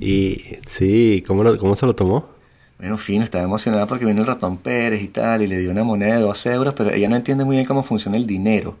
[0.00, 2.33] Y sí, ¿cómo, lo- ¿cómo se lo tomó?
[2.78, 5.84] Bueno, fino, estaba emocionada porque vino el ratón Pérez y tal, y le dio una
[5.84, 8.76] moneda de dos euros, pero ella no entiende muy bien cómo funciona el dinero.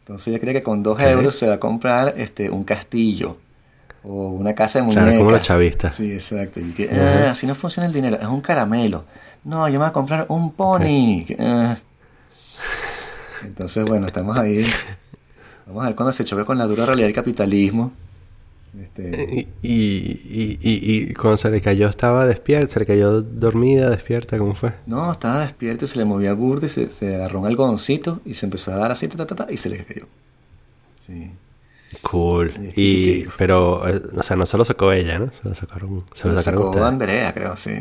[0.00, 1.02] Entonces ella cree que con dos Ok.
[1.06, 3.36] euros se va a comprar este, un castillo
[4.02, 5.18] o una casa de Claro, muñecas.
[5.18, 5.94] como los chavistas.
[5.94, 6.60] Sí, exacto.
[6.60, 9.04] Y que, ah, así no funciona el dinero, es un caramelo.
[9.44, 11.24] No, yo me voy a comprar un pony.
[11.26, 11.76] Que, ah.
[13.44, 14.66] Entonces, bueno, estamos ahí.
[15.66, 17.92] Vamos a ver cuando se choque con la dura realidad del capitalismo.
[18.82, 23.88] Este, Y, y, y, y- cuando se le cayó estaba despierta, se le cayó dormida,
[23.90, 24.74] despierta, ¿cómo fue?
[24.86, 28.34] no, estaba despierto y se le movía burdo y se, se agarró un algodoncito y
[28.34, 30.06] se empezó a dar así, ta, ta, ta, y se le cayó.
[30.94, 31.30] Sí.
[32.02, 32.52] Cool.
[32.76, 35.32] Y pero, eh, o sea, no se lo sacó ella, ¿no?
[35.32, 36.84] Se lo sacaron, se Se lo sacó.
[36.84, 37.72] Andrea, creo, sí.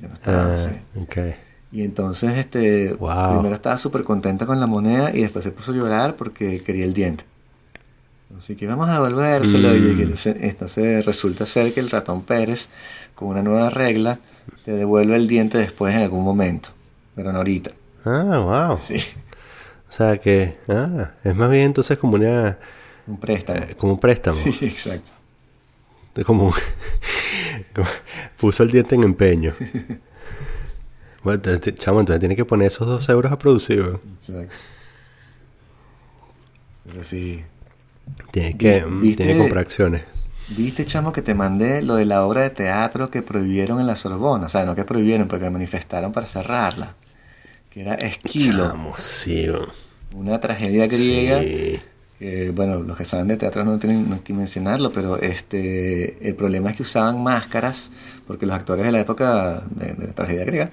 [0.00, 1.34] No estaba Ah.
[1.70, 3.34] Y entonces, este, Wow.
[3.34, 6.84] primero estaba súper contenta con la moneda y después se puso a llorar porque quería
[6.84, 7.24] el diente.
[8.36, 9.70] Así que vamos a devolvérselo.
[9.70, 11.02] Mm.
[11.04, 12.68] resulta ser que el ratón Pérez,
[13.14, 14.18] con una nueva regla,
[14.64, 16.68] te devuelve el diente después en algún momento,
[17.16, 17.70] pero no ahorita.
[18.04, 18.76] Ah, wow.
[18.78, 18.96] Sí,
[19.88, 22.58] O sea que, ah, es más bien entonces como una,
[23.06, 23.60] un préstamo.
[23.60, 24.36] eh, como un préstamo.
[24.36, 25.12] Sí, exacto.
[26.14, 26.52] Es como,
[27.74, 27.88] como-
[28.38, 29.54] puso el diente en empeño.
[31.24, 33.98] Bueno, chamo, entonces tiene que poner esos dos euros a producir.
[34.14, 34.56] Exacto.
[36.84, 37.40] Pero sí.
[38.30, 39.16] Tiene que, Vi- mm, ¿viste?
[39.16, 40.02] tiene que comprar acciones.
[40.46, 43.96] ¿Viste, chamo, que te mandé lo de la obra de teatro que prohibieron en la
[43.96, 44.46] Sorbona?
[44.46, 46.96] O sea, no que prohibieron, porque manifestaron para cerrarla.
[47.70, 49.46] Que era Esquilo, Vamos, sí.
[50.12, 51.40] una tragedia griega.
[51.42, 51.80] Sí.
[52.18, 56.34] que, bueno, los que saben de teatro no tienen no que mencionarlo, pero este, el
[56.34, 57.92] problema es que usaban máscaras,
[58.26, 60.70] porque los actores de la época de, de la tragedia griega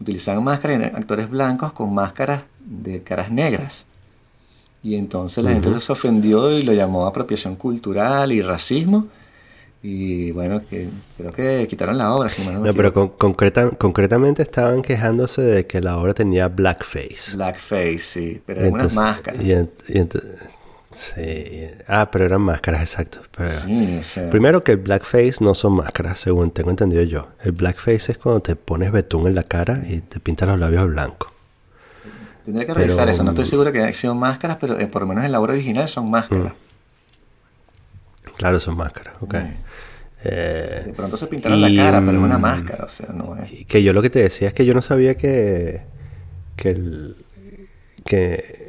[0.00, 3.86] utilizaban máscaras y actores blancos con máscaras de caras negras.
[4.86, 9.08] Y entonces la gente se ofendió y lo llamó apropiación cultural y racismo.
[9.82, 14.42] Y bueno, que creo que quitaron la obra, si no No, pero con- concreta- concretamente
[14.42, 17.34] estaban quejándose de que la obra tenía blackface.
[17.36, 19.42] Blackface, sí, pero eran unas máscaras.
[19.42, 20.22] y ent- y ent-
[20.92, 21.68] sí.
[21.88, 23.18] Ah, pero eran máscaras, exacto.
[23.36, 27.28] Pero- Sí, o sea, Primero que el blackface no son máscaras, según tengo entendido yo.
[27.44, 30.86] El blackface es cuando te pones betún en la cara y te pintas los labios
[30.88, 31.30] blancos.
[32.46, 33.22] Tendría que pero, revisar eso.
[33.22, 35.40] No estoy mm, seguro que hayan sido máscaras, pero eh, por lo menos en la
[35.40, 36.54] obra original son máscaras.
[38.36, 39.34] Claro, son máscaras, ok.
[39.34, 39.46] Sí.
[40.24, 43.12] Eh, De pronto se pintaron y, la cara, pero es una mm, máscara, o sea,
[43.12, 43.52] no es.
[43.52, 45.82] y que yo lo que te decía es que yo no sabía que
[46.56, 47.16] que el,
[48.04, 48.65] que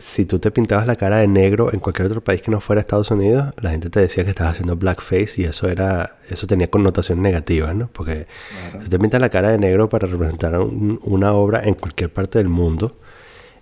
[0.00, 2.80] si tú te pintabas la cara de negro en cualquier otro país que no fuera
[2.80, 6.68] Estados Unidos, la gente te decía que estabas haciendo blackface y eso era eso tenía
[6.70, 7.88] connotaciones negativas, ¿no?
[7.92, 8.26] Porque
[8.70, 8.84] Claro.
[8.84, 12.38] si te pintas la cara de negro para representar un- una obra en cualquier parte
[12.38, 12.96] del mundo,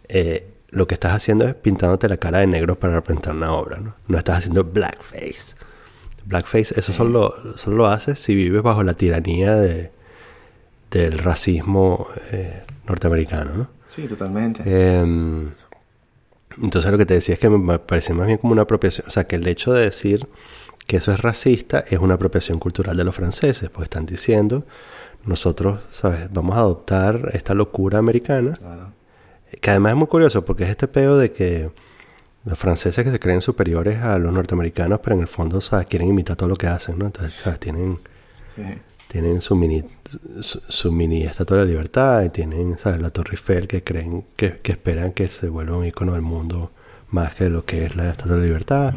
[0.09, 3.79] eh, lo que estás haciendo es pintándote la cara de negro para representar una obra,
[3.79, 3.95] ¿no?
[4.09, 5.55] No estás haciendo blackface.
[6.27, 9.91] Blackface, eso solo, solo lo haces si vives bajo la tiranía de,
[10.91, 13.69] del racismo eh, norteamericano, ¿no?
[13.85, 14.62] Sí, totalmente.
[14.67, 15.51] Em,
[16.62, 19.11] entonces lo que te decía es que me parece más bien como una apropiación, o
[19.11, 20.27] sea, que el hecho de decir
[20.87, 24.64] que eso es racista es una apropiación cultural de los franceses, porque están diciendo,
[25.25, 26.29] nosotros, ¿sabes?
[26.33, 28.92] Vamos a adoptar esta locura americana, Claro.
[29.61, 31.71] que además es muy curioso porque es este peo de que
[32.45, 35.87] los franceses que se creen superiores a los norteamericanos, pero en el fondo, ¿sabes?
[35.87, 37.07] Quieren imitar todo lo que hacen, ¿no?
[37.07, 37.59] Entonces, ¿sabes?
[37.59, 37.99] Tienen
[38.55, 38.62] Sí.
[39.09, 39.85] Tienen su mini
[40.40, 43.01] su, su mini estatua de la libertad y tienen ¿sabes?
[43.01, 46.71] la Torre Eiffel que creen que, que esperan que se vuelva un icono del mundo
[47.11, 48.95] más que lo que es la estatua de la libertad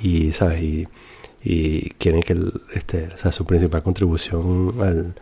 [0.00, 0.88] y sabes y,
[1.42, 2.36] y quieren que
[2.74, 5.14] este o sea, su principal contribución al,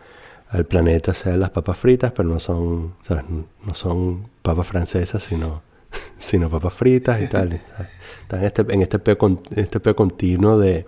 [0.49, 3.23] al planeta sean las papas fritas pero no son ¿sabes?
[3.29, 5.61] no son papas francesas sino
[6.19, 7.91] sino papas fritas y tal ¿sabes?
[8.21, 10.85] están en este en este peo, este peo continuo de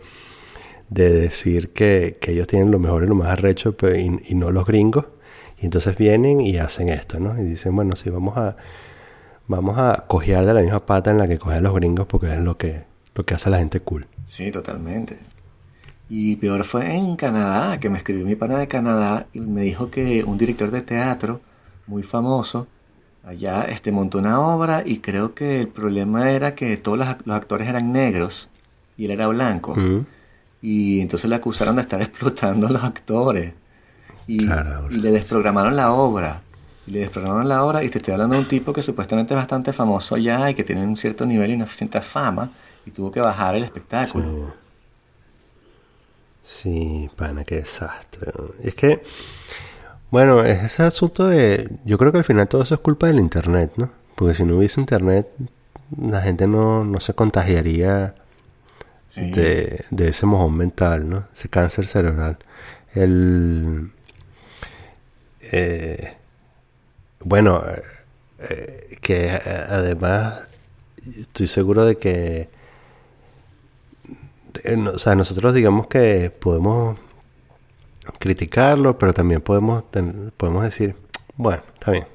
[0.89, 4.35] de decir que, que ellos tienen lo mejor y lo más arrecho pero- y, y
[4.35, 5.05] no los gringos.
[5.59, 7.39] Y entonces vienen y hacen esto, ¿no?
[7.41, 8.57] Y dicen, bueno, sí, vamos a,
[9.47, 12.39] vamos a cojear de la misma pata en la que cogen los gringos porque es
[12.41, 12.83] lo que,
[13.15, 14.07] lo que hace a la gente cool.
[14.25, 15.17] Sí, totalmente.
[16.09, 19.89] Y peor fue en Canadá, que me escribió mi pana de Canadá y me dijo
[19.91, 21.41] que un director de teatro
[21.85, 22.67] muy famoso
[23.25, 27.23] allá este, montó una obra y creo que el problema era que todos los, ac-
[27.25, 28.49] los actores eran negros
[28.97, 29.75] y él era blanco.
[30.61, 33.53] Y entonces le acusaron de estar explotando a los actores.
[34.27, 34.87] Y, Claro.
[34.91, 36.41] y le desprogramaron la obra.
[36.85, 39.37] Y le desprogramaron la obra y te estoy hablando de un tipo que supuestamente es
[39.37, 42.49] bastante famoso allá y que tiene un cierto nivel y una cierta fama
[42.85, 44.53] y tuvo que bajar el espectáculo.
[46.45, 48.31] Sí, pana, qué desastre.
[48.63, 49.01] es que,
[50.11, 51.69] bueno, es ese asunto de...
[51.83, 53.89] Yo creo que al final todo eso es culpa del Internet, ¿no?
[54.15, 55.27] Porque si no hubiese Internet,
[56.01, 58.15] la gente no, no se contagiaría
[59.07, 59.31] Sí.
[59.31, 61.27] de, de ese mojón mental, ¿no?
[61.33, 62.37] Ese cáncer cerebral.
[62.93, 63.91] El...
[65.51, 66.17] eh,
[67.21, 67.63] bueno,
[68.39, 69.39] eh, que eh,
[69.69, 70.41] además
[71.19, 72.49] estoy seguro de que...
[74.63, 76.97] eh, no- o sea, nosotros digamos que podemos
[78.19, 80.95] criticarlo, pero también podemos, ten- podemos decir,
[81.35, 82.07] bueno, está bien.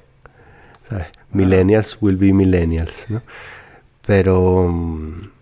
[0.89, 1.07] ¿sabes?
[1.31, 3.21] Millennials will be millennials, ¿no?
[4.05, 4.67] Pero...
[4.69, 5.32] mm,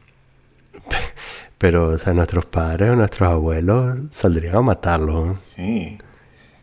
[1.61, 5.37] pero, o sea, nuestros padres o nuestros abuelos saldrían a matarlos.
[5.41, 5.95] Sí.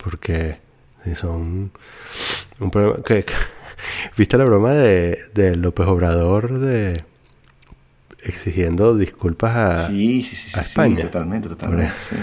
[0.03, 0.57] Porque
[1.05, 1.71] sí, son
[2.59, 3.25] un problema que,
[4.17, 6.95] ¿Viste la broma de, de López Obrador de
[8.25, 9.77] exigiendo disculpas a...
[9.77, 11.01] Sí, sí, sí, sí, a sí, España.
[11.03, 11.93] totalmente, totalmente.
[11.93, 12.17] Por sí.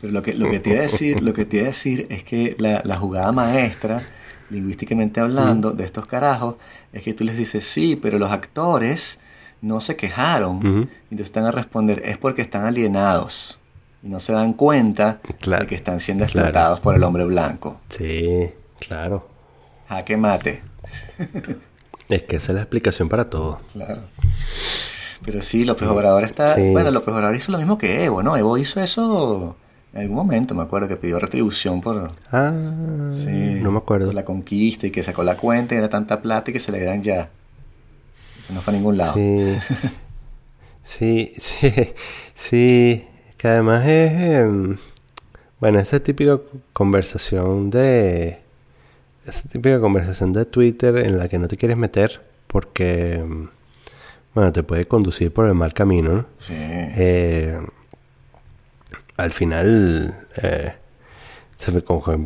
[0.00, 2.06] Pero lo que, lo que te iba a decir, lo que te iba a decir
[2.10, 4.06] es que la, la jugada maestra,
[4.50, 6.54] lingüísticamente hablando, de estos carajos,
[6.92, 9.18] es que tú les dices, sí, pero los actores
[9.62, 10.90] no se quejaron.
[11.10, 13.60] Y te están a responder, es porque están alienados.
[14.02, 17.80] Y no se dan cuenta de que están siendo explotados por el hombre blanco.
[17.88, 19.26] Sí, claro.
[19.88, 20.60] Jaque mate.
[22.08, 23.60] es que esa es la explicación para todo.
[23.72, 24.02] Claro.
[25.24, 26.56] Pero sí, López Obrador está...
[26.56, 28.36] Bueno, López Obrador hizo lo mismo que Evo, ¿no?
[28.36, 29.56] Evo hizo eso
[29.92, 32.12] en algún momento, me acuerdo que pidió retribución por...
[32.30, 32.52] Ah,
[33.10, 34.12] sí, no me acuerdo.
[34.12, 36.82] la conquista y que sacó la cuenta y era tanta plata y que se le
[36.82, 37.28] dan ya.
[38.42, 39.14] Eso no fue a ningún lado.
[39.14, 39.56] Sí,
[40.82, 41.72] sí, sí,
[42.34, 43.06] sí.
[43.36, 44.12] Que además es...
[44.20, 44.76] Em,
[45.60, 46.40] bueno, esa típica
[46.72, 48.40] conversación de...
[49.24, 53.14] Esa típica conversación de Twitter en la que no te quieres meter porque...
[53.14, 53.48] Em,
[54.34, 56.26] bueno, te puede conducir por el mal camino, ¿no?
[56.34, 56.54] Sí.
[56.56, 57.60] Eh,
[59.18, 60.72] al final, eh,
[61.56, 62.18] se me coge.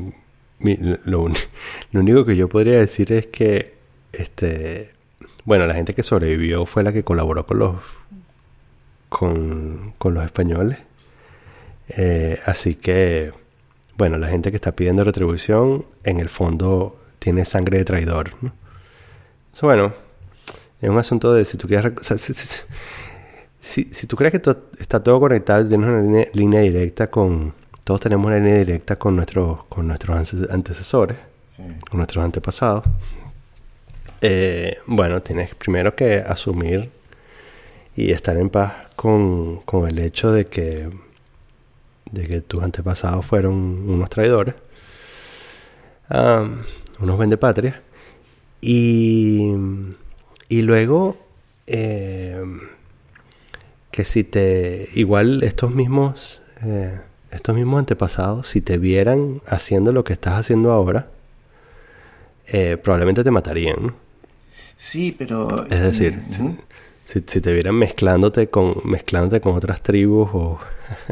[1.04, 1.26] lo,
[1.92, 3.74] único que yo podría decir es que,
[4.12, 4.95] este,
[5.46, 7.76] bueno, la gente que sobrevivió fue la que colaboró con los,
[9.08, 10.78] con, con los españoles.
[11.88, 13.32] Eh, así que,
[13.96, 18.30] bueno, la gente que está pidiendo retribución, en el fondo, tiene sangre de traidor.
[18.42, 18.52] ¿no?
[19.62, 19.94] bueno,
[20.80, 21.92] es un asunto de si tú quieres...
[23.60, 27.54] si, si, tú crees que está todo conectado y tienes una línea, directa con...
[27.84, 31.16] Todos tenemos una línea directa con nuestros, con nuestros antecesores,
[31.88, 32.84] con nuestros antepasados.
[34.20, 36.90] Eh, bueno, tienes primero que asumir
[37.94, 40.88] y estar en paz con, con el hecho de que,
[42.10, 43.54] de que tus antepasados fueron
[43.88, 44.54] unos traidores,
[46.10, 46.62] um,
[47.00, 47.76] unos vendepatrias.
[48.60, 49.52] Y
[50.48, 51.16] y luego,
[51.66, 52.40] eh,
[53.90, 57.00] que si te, igual estos mismos, eh,
[57.32, 61.08] estos mismos antepasados, si te vieran haciendo lo que estás haciendo ahora,
[62.46, 63.94] eh, probablemente te matarían.
[64.76, 65.48] Sí, pero...
[65.70, 66.20] Es decir,
[67.04, 70.60] si, te vieran mezclándote con, mezclándote con otras tribus o,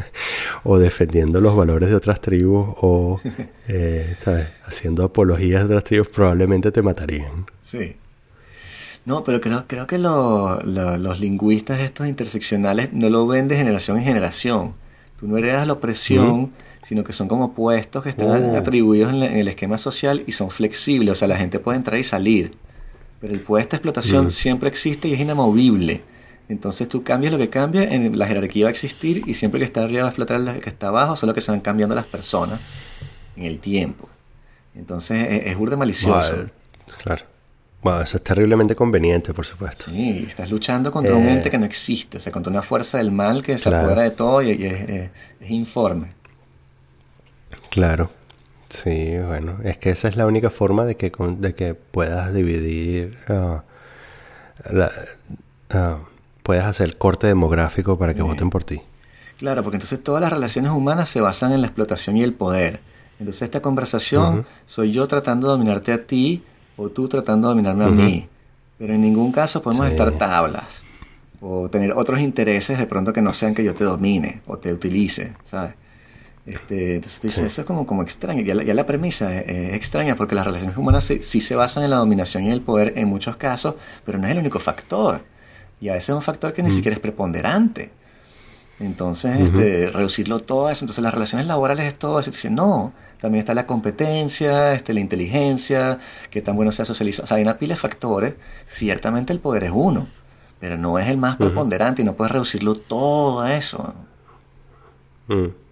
[0.63, 3.19] o defendiendo los valores de otras tribus o,
[4.23, 4.47] ¿sabes?
[4.65, 7.45] Haciendo apologías de otras tribus, probablemente te matarían.
[7.57, 7.97] Sí.
[9.05, 14.03] No, pero creo, creo que los lingüistas estos interseccionales no lo ven de generación en
[14.03, 14.73] generación.
[15.19, 16.51] Tú no heredas la opresión,
[16.81, 18.57] sino que son como puestos que están oh.
[18.57, 22.03] atribuidos en, el esquema social y son flexibles, o sea, la gente puede entrar y
[22.03, 22.51] salir.
[23.25, 26.03] Pero el puesto de explotación siempre existe y es inamovible.
[26.47, 29.65] Entonces tú cambias lo que cambia, en la jerarquía va a existir y siempre que
[29.65, 32.05] está arriba va a explotar el que está abajo, solo que se van cambiando las
[32.05, 32.59] personas
[33.35, 34.07] en el tiempo.
[34.75, 36.45] Entonces es, es burde malicioso.
[37.01, 37.25] claro.
[37.81, 39.85] Bueno, eso es terriblemente conveniente, por supuesto.
[39.85, 43.11] Sí, estás luchando contra un ente que no existe, o sea, contra una fuerza del
[43.11, 46.13] mal que se apodera de todo y, es, informe.
[47.71, 48.11] Claro.
[48.69, 53.17] Sí, bueno, es que esa es la única forma de que, de que puedas dividir,
[53.29, 53.59] uh,
[54.73, 55.97] uh,
[56.43, 58.81] puedas hacer corte demográfico para que voten por ti.
[59.37, 62.79] Claro, porque entonces todas las relaciones humanas se basan en la explotación y el poder.
[63.19, 66.43] Entonces esta conversación soy yo tratando de dominarte a ti
[66.77, 68.27] o tú tratando de dominarme a mí.
[68.77, 70.83] Pero en ningún caso podemos estar tablas
[71.41, 74.73] o tener otros intereses de pronto que no sean que yo te domine o te
[74.73, 75.75] utilice, ¿sabes?
[76.45, 78.41] Este, entonces eso es como, como extraño.
[78.43, 81.89] Ya la, ya la premisa es, extraña porque las relaciones humanas sí, se basan en
[81.89, 85.21] la dominación y el poder en muchos casos, pero no es el único factor.
[85.81, 87.91] Y a veces es un factor que ni siquiera es preponderante.
[88.79, 90.83] Entonces, este, reducirlo todo eso.
[90.83, 92.31] Entonces, las relaciones laborales es todo eso.
[92.31, 95.97] Dicen, no, también está la competencia, este, la inteligencia,
[96.29, 97.23] que tan bueno sea socializado.
[97.23, 98.35] O sea, hay una pila de factores.
[98.67, 100.07] Ciertamente el poder es uno,
[100.59, 103.93] pero no es el más preponderante y no puedes reducirlo todo a eso.
[105.27, 105.64] Mm.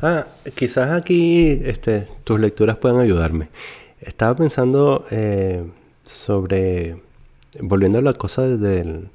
[0.00, 3.48] Ah, quizás aquí este, tus lecturas puedan ayudarme.
[4.00, 5.64] Estaba pensando eh,
[6.04, 7.00] sobre,
[7.60, 9.08] volviendo a la cosa de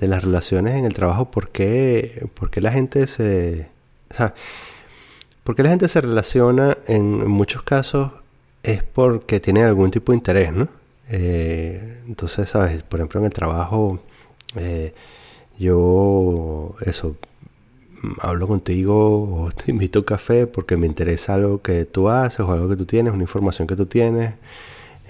[0.00, 3.68] las relaciones en el trabajo, ¿por qué, la gente se...
[4.10, 4.34] O sea,
[5.44, 8.12] ¿Por qué la gente se relaciona en, muchos casos?
[8.62, 10.68] Es porque tiene algún tipo de interés, ¿no?
[11.08, 12.82] Eh, entonces, ¿sabes?
[12.84, 14.00] Por ejemplo, en el trabajo,
[14.56, 14.94] eh,
[15.58, 17.16] yo, eso,
[18.20, 22.40] hablo contigo o te invito a un café porque me interesa algo que tú haces
[22.40, 24.34] o algo que tú tienes, una información que tú tienes.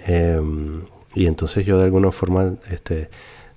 [0.07, 0.83] Em,
[1.15, 3.11] y entonces yo de alguna forma, este,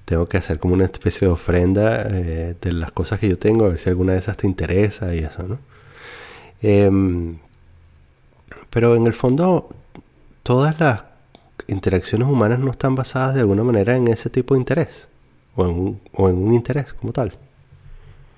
[0.06, 3.66] tengo que hacer como una especie de ofrenda eh, de las cosas que yo tengo,
[3.66, 5.60] a ver si alguna de esas te interesa y eso, ¿no?
[6.62, 7.38] Em,
[8.70, 9.70] pero en el fondo,
[10.44, 11.04] todas las
[11.68, 15.08] interacciones humanas no están basadas de alguna manera en ese tipo de interés,
[15.56, 17.38] o en un, o en un interés como tal.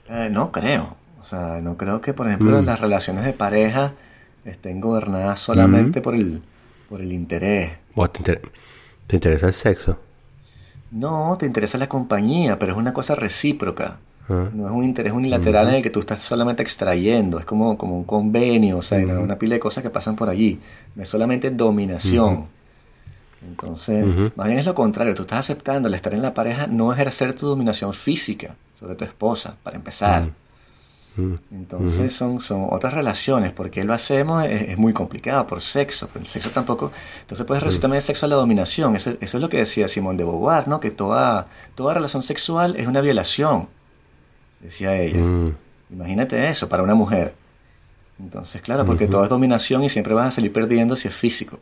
[0.10, 0.95] Eh, no creo.
[1.20, 2.66] O sea, no creo que, por ejemplo, Mm.
[2.66, 3.93] las relaciones de pareja
[4.45, 6.41] estén gobernadas solamente por el,
[6.88, 7.72] por el interés.
[7.95, 8.41] ¿O te, inter-
[9.08, 9.99] te interesa el sexo?
[10.91, 13.97] No, te interesa la compañía, pero es una cosa recíproca.
[14.30, 17.78] Ah, No es un interés unilateral en el que tú estás solamente extrayendo, es como,
[17.78, 20.60] como un convenio, o sea, una- una pila de cosas que pasan por allí.
[20.95, 22.45] No es solamente dominación.
[23.60, 24.05] Entonces,
[24.36, 27.34] más bien es lo contrario, tú estás aceptando el estar en la pareja, no ejercer
[27.34, 30.30] tu dominación física sobre tu esposa, para empezar.
[31.51, 36.20] Entonces son, son otras relaciones, porque lo hacemos es, es muy complicado por sexo, pero
[36.20, 36.91] el sexo tampoco.
[37.22, 38.95] Entonces puedes reducir también el sexo a la dominación.
[38.95, 40.80] Eso, eso es lo que decía Simón de Beauvoir, ¿no?
[40.80, 43.68] Que toda, toda relación sexual es una violación,
[44.62, 45.20] decía ella.
[45.22, 45.55] mm.
[45.89, 47.34] Imagínate eso para una mujer.
[48.20, 51.60] Entonces, claro, porque todo es dominación y siempre vas a salir perdiendo si es físico.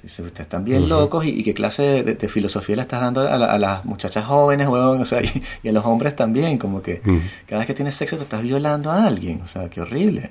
[0.00, 3.02] Entonces, ustedes están bien locos y, y qué clase de, de- de filosofía le estás
[3.02, 5.28] dando a, la- a las muchachas jóvenes, huevón, o sea, y,
[5.62, 7.02] y a los hombres también, como que
[7.46, 10.30] cada vez que tienes sexo te estás violando a alguien, o sea, qué horrible.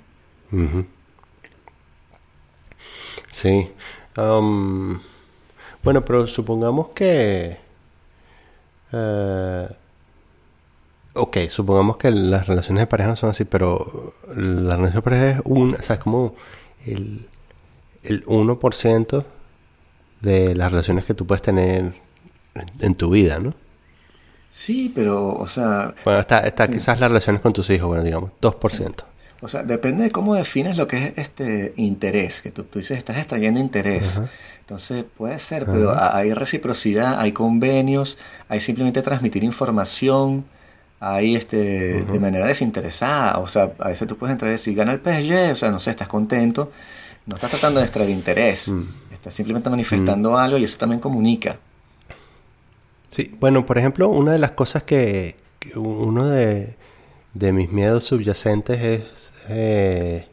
[3.32, 3.70] Sí.
[4.16, 5.00] Am,
[5.84, 7.58] bueno, pero supongamos que...
[8.92, 9.70] eh,
[11.14, 15.30] ok, supongamos que las relaciones de pareja no son así, pero la relación de pareja
[15.30, 15.76] es un...
[15.76, 16.36] O sea, es como
[16.86, 17.28] el,
[18.04, 19.26] el 1%
[20.22, 21.94] de las relaciones que tú puedes tener
[22.80, 23.54] en tu vida, ¿no?
[24.50, 28.32] Sí, pero, o sea, Bueno, está, está quizás las relaciones con tus hijos, bueno, digamos,
[28.42, 29.04] 2%.
[29.42, 32.98] o sea, depende de cómo defines lo que es este interés, que tú, tú dices,
[32.98, 34.22] estás extrayendo interés.
[34.62, 38.18] Entonces, puede ser, pero ha- hay reciprocidad, hay convenios,
[38.50, 40.46] hay simplemente transmitir información,
[41.00, 44.92] hay este, de manera desinteresada, o sea, a veces tú puedes entrar y decir, gana
[44.94, 46.72] el PSG, o sea, no sé, estás contento,
[47.28, 48.74] no estás tratando de extraer interés,
[49.20, 51.60] estás simplemente manifestando algo y eso también comunica.
[53.10, 55.36] Sí, bueno, por ejemplo, una de las cosas que,
[55.76, 56.76] uno de,
[57.34, 60.26] de mis miedos subyacentes es eh,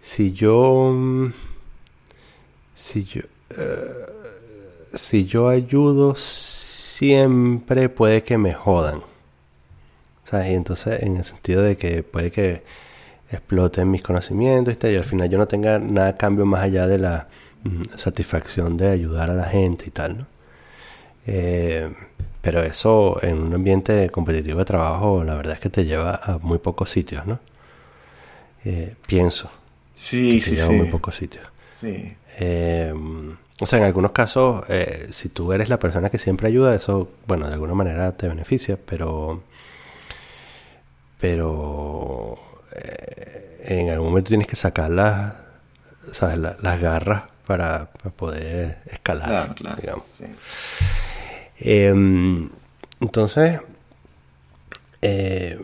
[0.00, 1.32] si yo mm,
[2.74, 3.20] si yo
[3.50, 4.06] eh,
[4.94, 9.02] si yo ayudo siempre puede que me jodan.
[10.24, 10.50] ¿Sabes?
[10.50, 12.64] Y entonces en el sentido de que puede que
[13.30, 17.28] exploten mis conocimientos y, al final yo no tenga nada cambio más allá de la
[17.96, 20.26] satisfacción de ayudar a la gente y tal, ¿no?
[21.26, 21.90] Eh,
[22.42, 26.38] pero eso en un ambiente competitivo de trabajo, la verdad es que te lleva a
[26.38, 27.40] muy pocos sitios, ¿no?
[28.64, 29.50] Eh, pienso
[29.92, 30.74] Sí, que te sí, lleva a sí.
[30.74, 31.46] muy pocos sitios.
[31.70, 32.16] Sí.
[32.38, 32.94] Eh,
[33.60, 37.10] o sea, en algunos casos, eh, si tú eres la persona que siempre ayuda, eso,
[37.26, 39.42] bueno, de alguna manera te beneficia, pero,
[41.18, 42.38] pero
[43.64, 45.34] en algún momento tienes que sacar las,
[46.12, 46.38] ¿sabes?
[46.38, 49.80] La- las garras para, para poder escalar, Claro, claro.
[49.80, 50.04] digamos.
[50.10, 50.26] sí.
[51.58, 52.50] Em,
[53.00, 53.60] entonces,
[55.02, 55.58] eh,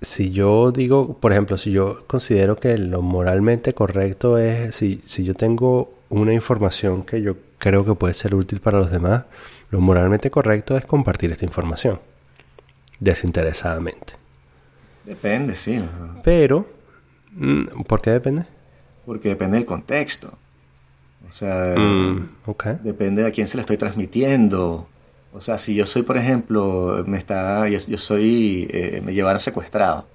[0.00, 5.24] si yo digo, por ejemplo, si yo considero que lo moralmente correcto es, si, si
[5.24, 9.24] yo tengo una información que yo creo que puede ser útil para los demás,
[9.70, 12.00] lo moralmente correcto es compartir esta información
[13.00, 14.14] desinteresadamente.
[15.04, 15.82] Depende, sí.
[16.22, 16.66] Pero,
[17.32, 18.46] mm, ¿por qué depende?
[19.06, 20.38] Porque depende del contexto.
[21.28, 22.28] O sea, Mm,
[22.82, 24.88] depende de a quién se la estoy transmitiendo.
[25.32, 29.40] O sea, si yo soy, por ejemplo, me está, yo, yo soy, eh, me llevaron
[29.40, 30.06] secuestrado.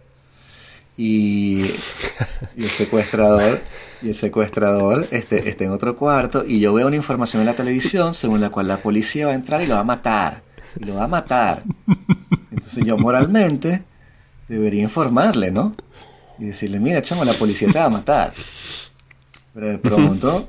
[0.97, 1.66] Y,
[2.55, 3.61] y el secuestrador,
[4.01, 7.55] y el secuestrador este, está en otro cuarto y yo veo una información en la
[7.55, 10.41] televisión según la cual la policía va a entrar y lo va a matar.
[10.80, 11.64] Y lo va a matar.
[12.51, 13.84] Entonces yo moralmente
[14.47, 15.76] debería informarle, ¿no?
[16.39, 18.34] Y decirle, mira, chamo, la policía te va a matar.
[19.53, 20.47] Pero de pronto,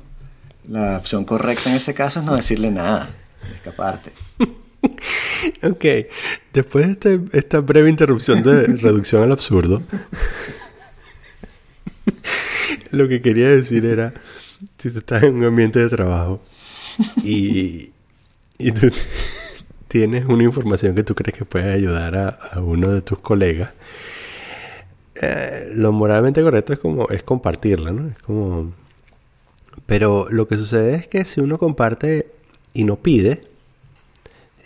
[0.69, 3.09] la opción correcta en ese caso es no decirle nada,
[3.53, 4.11] escaparte.
[5.63, 5.83] Ok,
[6.53, 9.81] después de este- esta breve interrupción de reducción al absurdo,
[12.91, 14.13] lo que quería decir era,
[14.77, 16.41] si tú estás en un ambiente de trabajo
[17.23, 17.91] y,
[18.57, 18.91] y tú
[19.87, 23.71] tienes una información que tú crees que puede ayudar a, a uno de tus colegas,
[25.21, 28.09] eh, lo moralmente correcto es como es compartirla, ¿no?
[28.09, 28.73] Es como...
[29.85, 32.27] Pero lo que sucede es que si uno comparte
[32.73, 33.43] y no pide,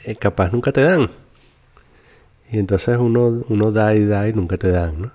[0.05, 1.09] eh, capaz nunca te dan.
[2.51, 5.11] Y entonces uno, uno da y da y nunca te dan, ¿no?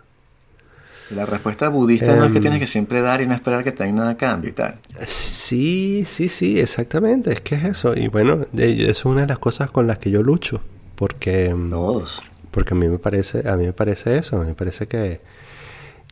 [1.11, 2.43] La respuesta budista no es que Em.
[2.43, 4.79] tienes que siempre dar y no esperar que te den nada a cambio y tal.
[5.07, 7.31] Sí, sí, sí, exactamente.
[7.33, 7.95] Es que es eso.
[7.95, 10.61] Y bueno, eso es una de las cosas con las que yo lucho.
[10.95, 12.23] Porque, mm, Todos.
[12.51, 14.37] porque a mí me parece, a mí me parece eso.
[14.37, 15.21] A mí me parece que,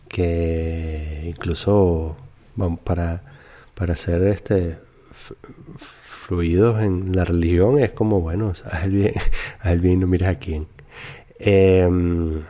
[0.09, 2.17] que incluso
[2.57, 3.23] vamos, para,
[3.83, 4.79] para ser este
[6.05, 9.15] fluidos en la religión es como bueno, haz el bien,
[9.59, 10.69] haz no mires a quién.
[11.41, 12.45] Em,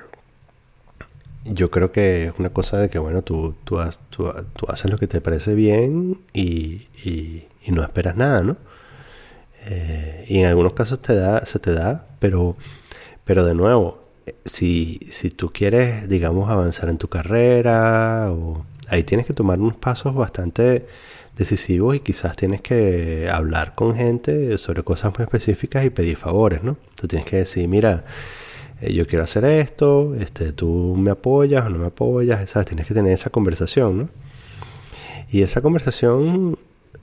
[1.46, 5.22] yo creo que es una cosa de que, bueno, tú, tú, haces lo que te
[5.22, 8.58] parece bien y, y, no esperas nada, ¿no?
[9.64, 12.56] Eh, y en algunos casos te da, se te da, pero,
[13.24, 14.04] pero de nuevo,
[14.44, 19.76] si, si tú quieres, digamos, avanzar en tu carrera, o, ahí tienes que tomar unos
[19.76, 20.86] pasos bastante
[21.36, 26.62] decisivos y quizás tienes que hablar con gente sobre cosas muy específicas y pedir favores,
[26.62, 26.76] ¿no?
[27.00, 28.04] Tú tienes que decir, mira,
[28.80, 32.66] eh, yo quiero hacer esto, este, tú me apoyas o no me apoyas, ¿sabes?
[32.66, 34.08] Tienes que tener esa conversación, ¿no?
[35.30, 36.58] Y esa conversación,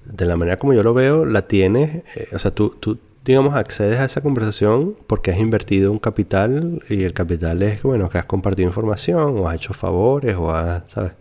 [0.06, 3.56] de la manera como yo lo veo, la tienes, eh, o sea, tú, tú, digamos,
[3.56, 8.20] accedes a esa conversación porque has invertido un capital y el capital es, bueno, que
[8.20, 11.14] has compartido información o has hecho favores o has, ¿sabes?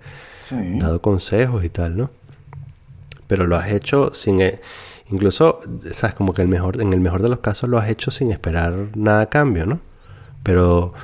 [0.50, 2.10] Dado consejos y tal, ¿no?
[3.26, 4.40] Pero lo has hecho sin...
[4.40, 4.60] Eh,
[5.10, 5.60] incluso,
[5.92, 6.14] ¿sabes?
[6.14, 8.90] Como que el mejor, en el mejor de los casos lo has hecho sin esperar
[8.94, 9.80] nada a cambio, ¿no?
[10.48, 10.94] pero,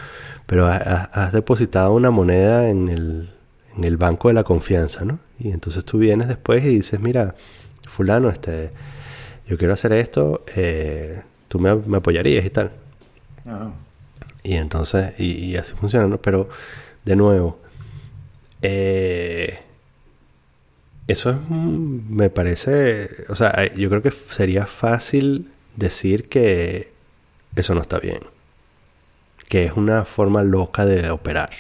[0.47, 3.30] pero has, depositado una moneda en el,
[3.76, 5.18] en el banco de la confianza, ¿no?
[5.39, 7.35] Y entonces tú vienes después y dices, mira,
[7.87, 8.70] fulano, este,
[9.47, 12.72] yo quiero hacer esto, eh, tú me, apoyarías y tal.
[13.47, 13.72] Ah.
[14.43, 16.16] Y entonces, y, así funciona, ¿no?
[16.18, 16.49] Pero,
[17.05, 17.59] de nuevo,
[18.64, 19.58] eh,
[21.06, 26.92] eso es, me parece, o sea, yo creo que sería fácil decir que
[27.54, 28.20] eso no está bien
[29.48, 31.50] que es una forma loca de operar.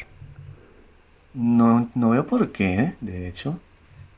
[1.34, 3.60] No, no veo por qué, de hecho.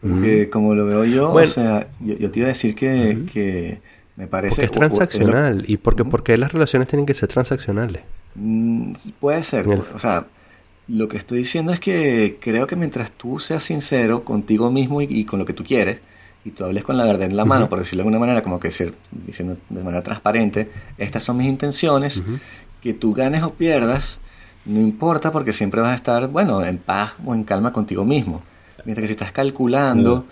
[0.01, 3.81] Porque como lo veo yo, o sea, yo, te iba a decir que,
[4.17, 4.63] me parece...
[4.63, 5.65] Porque es transaccional.
[5.67, 8.03] ¿Y porque, por qué las relaciones tienen que ser transaccionales?
[8.35, 9.67] Mm, puede ser.
[9.69, 10.27] O sea,
[10.89, 15.25] lo que estoy diciendo es que creo que mientras tú seas sincero contigo mismo y,
[15.25, 16.01] con lo que tú quieres,
[16.45, 18.61] y tú hables con la verdad en la mano, por decirlo de alguna manera, como
[18.61, 22.23] que ser, diciendo de manera transparente, estas son mis intenciones,
[22.81, 24.21] que tú ganes o pierdas,
[24.65, 28.43] no importa porque siempre vas a estar, bueno, en paz o en calma contigo mismo.
[28.85, 30.25] Mientras que si estás calculando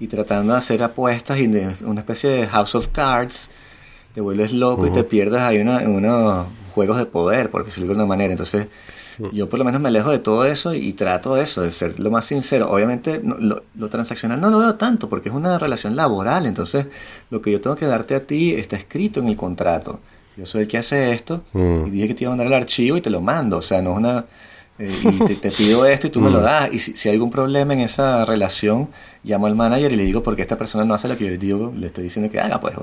[0.00, 3.50] y tratando de hacer apuestas y de una especie de house of cards,
[4.12, 7.92] te vuelves loco y te pierdes ahí una, unos juegos de poder, por decirlo de
[7.92, 8.32] alguna manera.
[8.32, 8.66] Entonces,
[9.32, 12.10] yo por lo menos me alejo de todo eso y trato eso, de ser lo
[12.10, 12.70] más sincero.
[12.70, 16.46] Obviamente, lo, lo, transaccional no lo veo tanto porque es una relación laboral.
[16.46, 16.86] Entonces,
[17.30, 20.00] lo que yo tengo que darte a ti está escrito en el contrato
[20.40, 21.86] yo soy el que hace esto mm.
[21.86, 23.82] y dije que te iba a mandar el archivo y te lo mando, o sea,
[23.82, 24.24] no es una...
[24.78, 24.90] Eh,
[25.28, 26.42] y te, pido esto y tú me lo mm.
[26.42, 26.72] das.
[26.72, 28.88] Y si, hay algún problema en esa relación,
[29.22, 31.38] llamo al manager y le digo porque esta persona no hace lo que yo le
[31.38, 32.74] digo, le estoy diciendo que haga, pues.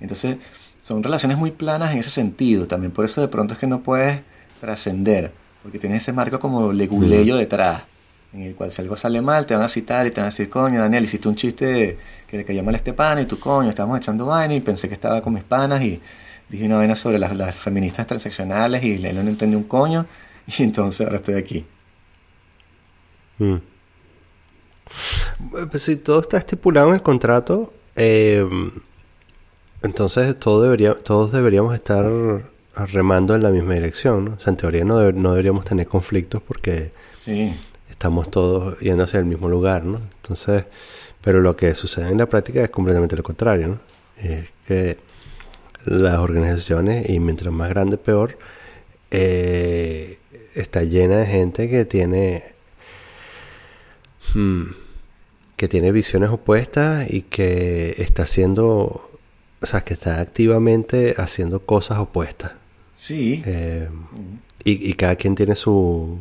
[0.00, 0.38] entonces,
[0.80, 2.66] son relaciones muy planas en ese sentido.
[2.66, 4.20] También por eso de pronto es que no puedes
[4.64, 5.30] trascender,
[5.62, 7.84] porque tienes ese marco como leguleyo detrás,
[8.32, 10.30] en el cual si algo sale mal, te van a citar y te van a
[10.30, 13.38] decir, coño, Daniel, hiciste un chiste que le cayó mal a este pana y tú,
[13.38, 16.00] coño, estábamos echando vaina y pensé que estaba con mis panas y
[16.48, 20.06] dije una vaina sobre las, feministas transaccionales y él no entendió un coño
[20.46, 21.66] y entonces ahora estoy aquí.
[25.70, 28.46] Pues si todo está estipulado en el contrato, eh,
[29.82, 32.06] entonces todo debería, todos deberíamos estar
[32.76, 34.24] remando en la misma dirección.
[34.24, 34.34] ¿no?
[34.34, 36.92] O sea, en teoría no, no deberíamos tener conflictos porque
[37.88, 39.84] estamos todos yendo hacia el mismo lugar.
[39.84, 40.00] ¿no?
[40.22, 40.64] Entonces,
[41.20, 43.68] pero lo que sucede en la práctica es completamente lo contrario.
[43.68, 43.80] ¿no?
[44.22, 44.98] Es que
[45.84, 48.38] las organizaciones, y mientras más grande peor,
[49.10, 50.18] eh,
[50.54, 52.44] está llena de gente que tiene
[54.34, 54.64] hmm,
[55.56, 59.10] que tiene visiones opuestas y que está haciendo,
[59.60, 62.52] o sea, que está activamente haciendo cosas opuestas.
[62.94, 63.42] Sí.
[63.44, 63.88] Eh,
[64.62, 66.20] y, cada quien tiene su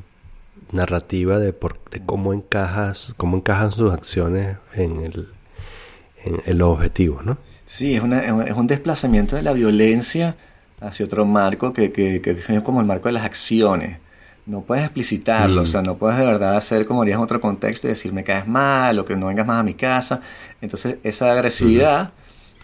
[0.72, 5.30] narrativa de, por, de cómo encajas, cómo encajan sus acciones en el,
[6.26, 7.38] en, en los objetivos, ¿no?
[7.64, 10.36] Sí, es, una, es un desplazamiento de la violencia
[10.82, 14.00] hacia otro marco que, que, que es como el marco de las acciones.
[14.46, 17.88] No puedes explicitarlo, o sea, no puedes de verdad hacer como harías en otro contexto
[17.88, 20.20] y decir me caes mal o que no vengas más a mi casa.
[20.60, 22.12] Entonces, esa agresividad,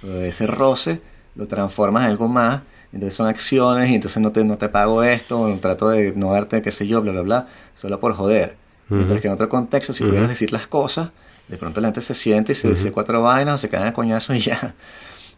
[0.03, 0.99] ese roce,
[1.35, 2.63] lo transformas en algo más.
[2.91, 6.31] Entonces, son acciones y entonces no te, no te pago esto, o trato de no
[6.31, 8.55] darte, qué sé yo, bla, bla, bla, solo por joder.
[8.89, 11.11] Mientras que en otro contexto, si pudieras decir las cosas,
[11.47, 13.93] de pronto la gente se siente y se dice cuatro vainas o se caen a
[13.93, 14.73] coñazo y ya.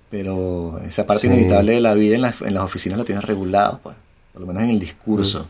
[0.10, 3.98] Pero esa parte inevitable de la vida en, las oficinas lo tienes regulado, pues,
[4.32, 5.50] por lo menos en el discurso.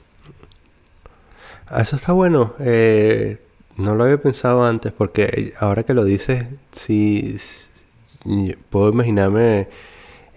[1.67, 2.55] Ah, eso está bueno.
[2.59, 3.39] Eh,
[3.77, 7.37] no lo había pensado antes porque ahora que lo dices, sí,
[8.71, 9.67] puedo imaginarme...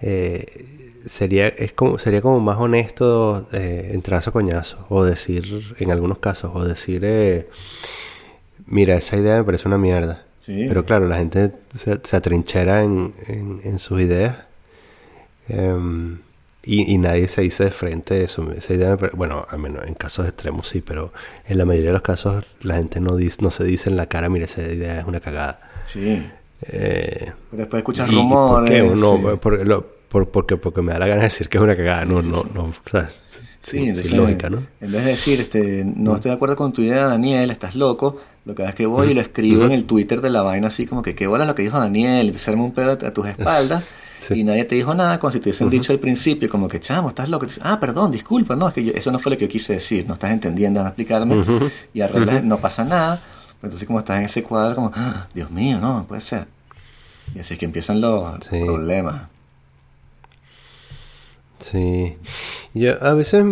[0.02, 5.90] Eh, sería es como sería como más honesto eh, entrar a coñazo o decir en
[5.90, 7.48] algunos casos o decir eh,
[8.66, 10.24] mira, esa idea me parece una mierda.
[10.46, 14.36] Pero claro, la gente se, atrinchera en, sus ideas.
[15.48, 16.18] Em,
[16.66, 18.52] Y, nadie se dice de frente eso.
[18.52, 21.12] Esa idea bueno, al menos en casos extremos sí, pero
[21.46, 24.06] en la mayoría de los casos la gente no, dice, no se dice en la
[24.06, 25.60] cara, mire, esa idea es una cagada.
[25.82, 26.26] Sí.
[26.62, 28.82] Eh, pero después escuchas rumores.
[28.82, 29.66] ¿Por qué?
[29.68, 29.93] por,
[30.30, 32.04] porque, porque me da la gana de decir que es una cagada.
[32.04, 32.72] no, no, no,
[33.60, 34.58] Sí, lógica, ¿no?
[34.80, 36.14] En vez de decir, este, no mm.
[36.16, 39.12] estoy de acuerdo con tu idea, Daniel, estás loco, lo que hago es que voy
[39.12, 41.54] y lo escribo en el Twitter de la vaina así como que qué bola lo
[41.54, 43.84] que dijo Daniel, y te arma un pedo a tus espaldas.
[44.30, 47.08] Y nadie te dijo nada, como si te hubiesen dicho al principio, como que, chamo,
[47.08, 47.46] estás loco.
[47.60, 50.14] ah, perdón, disculpa, no, es que eso no fue lo que yo quise decir, no
[50.14, 51.44] estás entendiendo, a explicarme.
[51.92, 53.20] Y arreglas, no pasa nada.
[53.56, 56.46] Entonces, como estás en ese cuadro, como, ah, Dios mío, no, no puede ser.
[57.34, 59.33] Y así es que empiezan los problemas.
[61.58, 62.16] Sí.
[62.74, 63.44] Yo a veces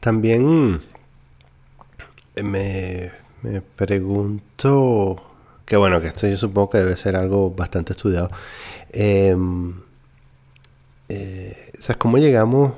[0.00, 0.80] también
[2.34, 3.10] me,
[3.42, 5.22] me pregunto,
[5.64, 8.28] que bueno, que esto yo supongo que debe ser algo bastante estudiado.
[8.90, 9.36] Eh,
[11.08, 12.72] eh, ¿cómo llegamos,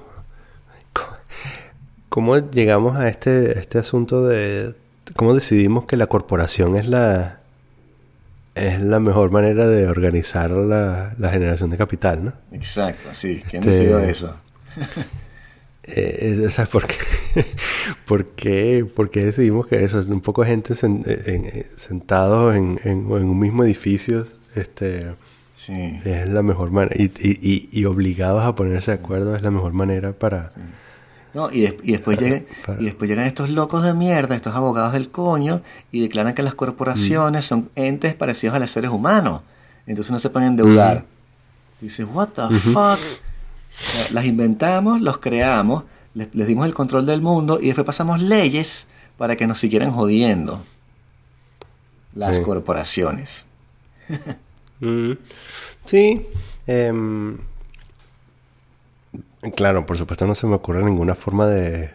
[2.09, 4.75] cómo llegamos a este, este asunto de
[5.17, 7.41] cómo decidimos que la corporación es la
[8.55, 12.33] es la mejor manera de organizar la, generación de capital, ¿no?
[12.51, 13.41] Exacto, sí.
[13.49, 14.37] ¿Quién este, decidió eso?
[15.85, 16.71] eh, ¿Sabes
[18.07, 18.85] por qué?
[18.95, 19.25] ¿Por qué?
[19.25, 20.01] decidimos que eso?
[20.01, 25.07] Es un poco gente sentados en, en, un mismo edificio, este
[25.59, 26.01] Sí.
[26.05, 26.95] Es la mejor manera.
[26.97, 30.47] Y, y, y, obligados a ponerse de acuerdo es la mejor manera para...
[31.35, 32.47] No, y, y, después llegan,
[32.79, 35.61] y después llegan estos locos de mierda, estos abogados del coño,
[35.91, 37.49] y declaran que las corporaciones mm.
[37.49, 39.43] son entes parecidos a los seres humanos.
[39.89, 40.99] Entonces no se pueden endeudar.
[41.01, 41.85] Mm.
[41.85, 43.01] dices, what the fuck?
[44.11, 49.37] Las inventamos, los creamos, les, dimos el control del mundo y después pasamos leyes para
[49.37, 50.65] que nos siguieran jodiendo.
[52.15, 53.47] Las corporaciones.
[54.81, 55.13] Mm.
[55.87, 56.25] Sí.
[56.69, 57.37] Em,
[59.57, 61.91] claro, por supuesto no se me ocurre ninguna forma de,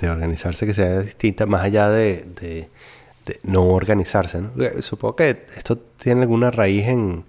[0.00, 2.68] de organizarse que sea distinta, más allá de,
[3.44, 4.42] no organizarse.
[4.58, 7.24] Eh, supongo que esto tiene alguna raíz en,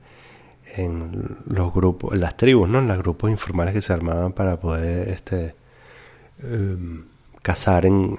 [0.76, 2.80] en los grupos, en las tribus, ¿no?
[2.80, 5.55] En los grupos informales que se armaban para poder este
[6.41, 7.05] em,
[7.41, 8.17] cazar en,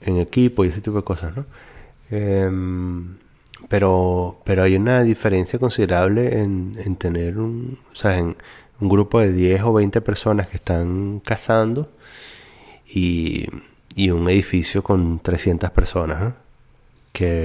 [0.00, 1.46] en, equipo y ese tipo de cosas, ¿no?
[2.10, 3.16] Em,
[3.68, 8.36] pero, pero hay una diferencia considerable en, en tener un, o sea, en
[8.80, 11.90] un grupo de 10 o 20 personas que están cazando
[12.86, 13.46] y,
[13.94, 16.34] y un edificio con 300 personas,
[17.12, 17.44] que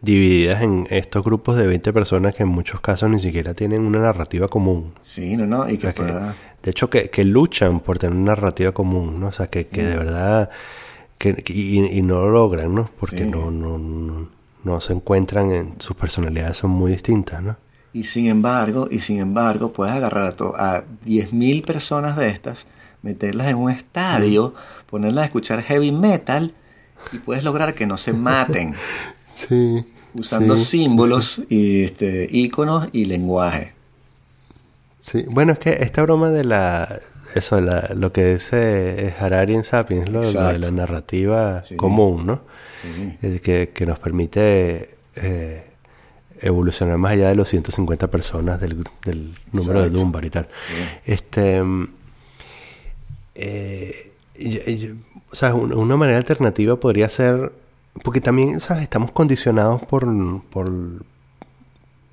[0.00, 4.00] divididas en estos grupos de 20 personas que en muchos casos ni siquiera tienen una
[4.00, 4.94] narrativa común.
[4.98, 9.20] Sí, no, no, y que, de hecho que, que, luchan por tener una narrativa común,
[9.20, 9.28] ¿no?
[9.28, 10.50] O sea, que, que de verdad
[11.18, 12.90] que, y, no lo logran, ¿no?
[12.98, 14.28] Porque no, no,
[14.64, 17.56] no, se encuentran en sus personalidades son muy distintas, ¿no?
[17.92, 22.68] Y sin embargo, y sin embargo, puedes agarrar a, a 10.000 personas de estas,
[23.02, 24.54] meterlas en un estadio,
[24.88, 26.54] ponerlas a escuchar heavy metal
[27.12, 28.74] y puedes lograr que no se maten.
[29.34, 29.84] sí.
[30.12, 33.74] Usando símbolos y este iconos y lenguaje.
[35.00, 37.00] Sí, bueno, es que esta broma de la
[37.34, 42.40] eso, lo que dice Harari en Sapiens, lo, de la narrativa común, ¿no?
[43.20, 45.64] que, nos permite eh,
[46.40, 48.84] evolucionar más allá de los 150 personas del,
[49.52, 50.48] número de Dunbar y tal.
[51.04, 51.62] Este,
[53.34, 54.12] eh,
[55.30, 57.52] o sea, una manera alternativa podría ser,
[58.02, 58.84] porque también, ¿sabes?
[58.84, 60.06] Estamos condicionados por,
[60.44, 60.70] por,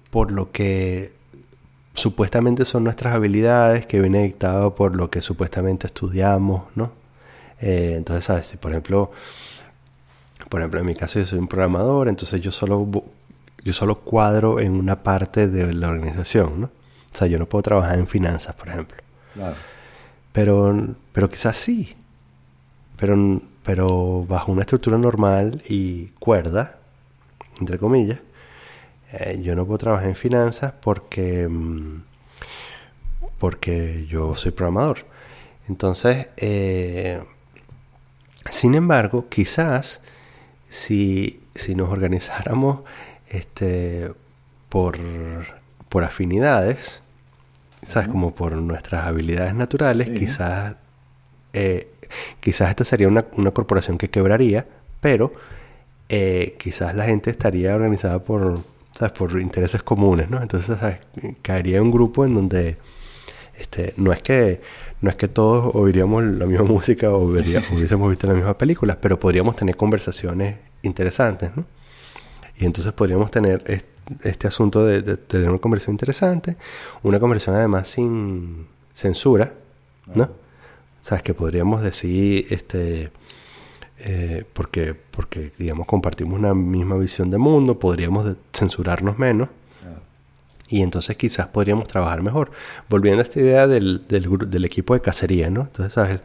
[0.09, 1.13] por lo que
[1.93, 6.91] supuestamente son nuestras habilidades que viene dictado por lo que supuestamente estudiamos, ¿no?
[7.59, 8.45] Eh, entonces, ¿sabes?
[8.45, 9.11] Si por ejemplo,
[10.49, 12.87] por ejemplo, en mi caso yo soy un programador, entonces yo solo,
[13.63, 16.67] yo solo cuadro en una parte de la organización, ¿no?
[16.67, 18.97] O sea, yo no puedo trabajar en finanzas, por ejemplo.
[19.33, 19.55] Claro.
[20.33, 21.95] Pero, pero quizás sí.
[22.97, 26.77] Pero, pero bajo una estructura normal y cuerda,
[27.59, 28.19] entre comillas,
[29.11, 32.01] eh, yo no puedo trabajar en finanzas porque, mm,
[33.37, 34.99] porque yo soy programador.
[35.67, 37.21] Entonces, eh,
[38.49, 39.99] sin embargo, quizás
[40.69, 42.83] si, si nos organizáramos
[43.27, 44.13] este,
[44.69, 44.97] por,
[45.89, 47.01] por afinidades,
[47.85, 48.07] ¿sabes?
[48.07, 50.77] Como por nuestras habilidades naturales, quizás,
[51.51, 51.91] eh,
[52.39, 54.67] quizás esta sería una, una, corporación que quebraría,
[55.01, 55.33] pero
[56.57, 58.59] quizás la gente estaría organizada por,
[58.91, 59.11] ¿sabes?
[59.11, 60.41] por intereses comunes, ¿no?
[60.41, 60.77] Entonces
[61.41, 62.77] caería en un grupo en donde
[63.57, 64.61] este, no es que
[65.01, 69.19] no es que todos oiríamos la misma música o, hubiésemos visto las mismas películas, pero
[69.19, 71.65] podríamos tener conversaciones interesantes, ¿no?
[72.57, 73.85] Y entonces podríamos tener
[74.23, 76.57] este asunto de, de tener una conversación interesante,
[77.03, 79.53] una conversación además sin censura,
[80.15, 80.46] ¿no?
[81.01, 83.11] Sabes que podríamos decir, este,
[83.99, 89.49] eh, porque, porque, digamos, compartimos una misma visión de mundo, podríamos censurarnos menos.
[90.69, 92.51] Y entonces quizás podríamos trabajar mejor.
[92.89, 95.61] Volviendo a esta idea del, del, del, equipo de cacería, ¿no?
[95.61, 96.19] Entonces, ¿sabes?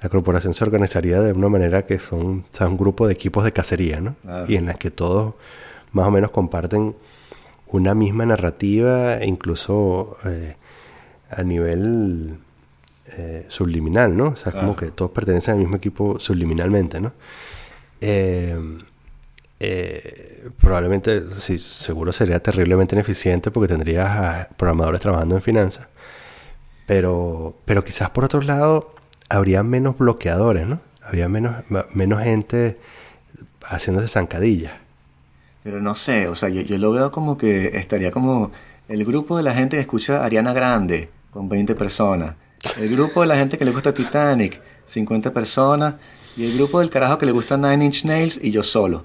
[0.00, 4.00] La corporación se organizaría de una manera que son un grupo de equipos de cacería,
[4.00, 4.14] ¿no?
[4.46, 5.34] Y en las que todos
[5.90, 6.94] más o menos comparten
[7.66, 10.54] una misma narrativa, e incluso eh,
[11.28, 12.38] a nivel
[13.16, 14.28] eh, subliminal, ¿no?
[14.28, 17.12] O sea, como que todos pertenecen al mismo equipo subliminalmente, ¿no?
[18.00, 18.78] Eh,
[19.58, 25.86] eh, probablemente, sí, seguro sería terriblemente ineficiente porque tendrías a programadores trabajando en finanzas.
[26.86, 28.94] Pero, pero quizás por otro lado,
[29.28, 30.80] habría menos bloqueadores, ¿no?
[31.02, 31.56] Habría menos,
[31.94, 32.78] menos gente
[33.64, 34.72] haciéndose zancadillas.
[35.62, 38.50] Pero no sé, o sea, yo, yo, lo veo como que estaría como
[38.88, 42.34] el grupo de la gente que escucha Ariana Grande con 20 personas.
[42.78, 45.94] El grupo de la gente que le gusta Titanic, 50 personas.
[46.36, 49.04] Y el grupo del carajo que le gusta Nine Inch Nails y yo solo.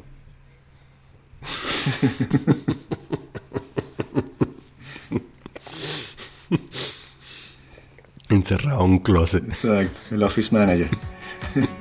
[8.30, 9.44] Encerrado en un closet.
[9.44, 10.90] Exacto, el office manager.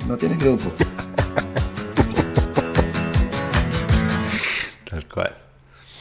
[0.07, 0.71] no tiene grupo.
[4.89, 5.44] Tal cual.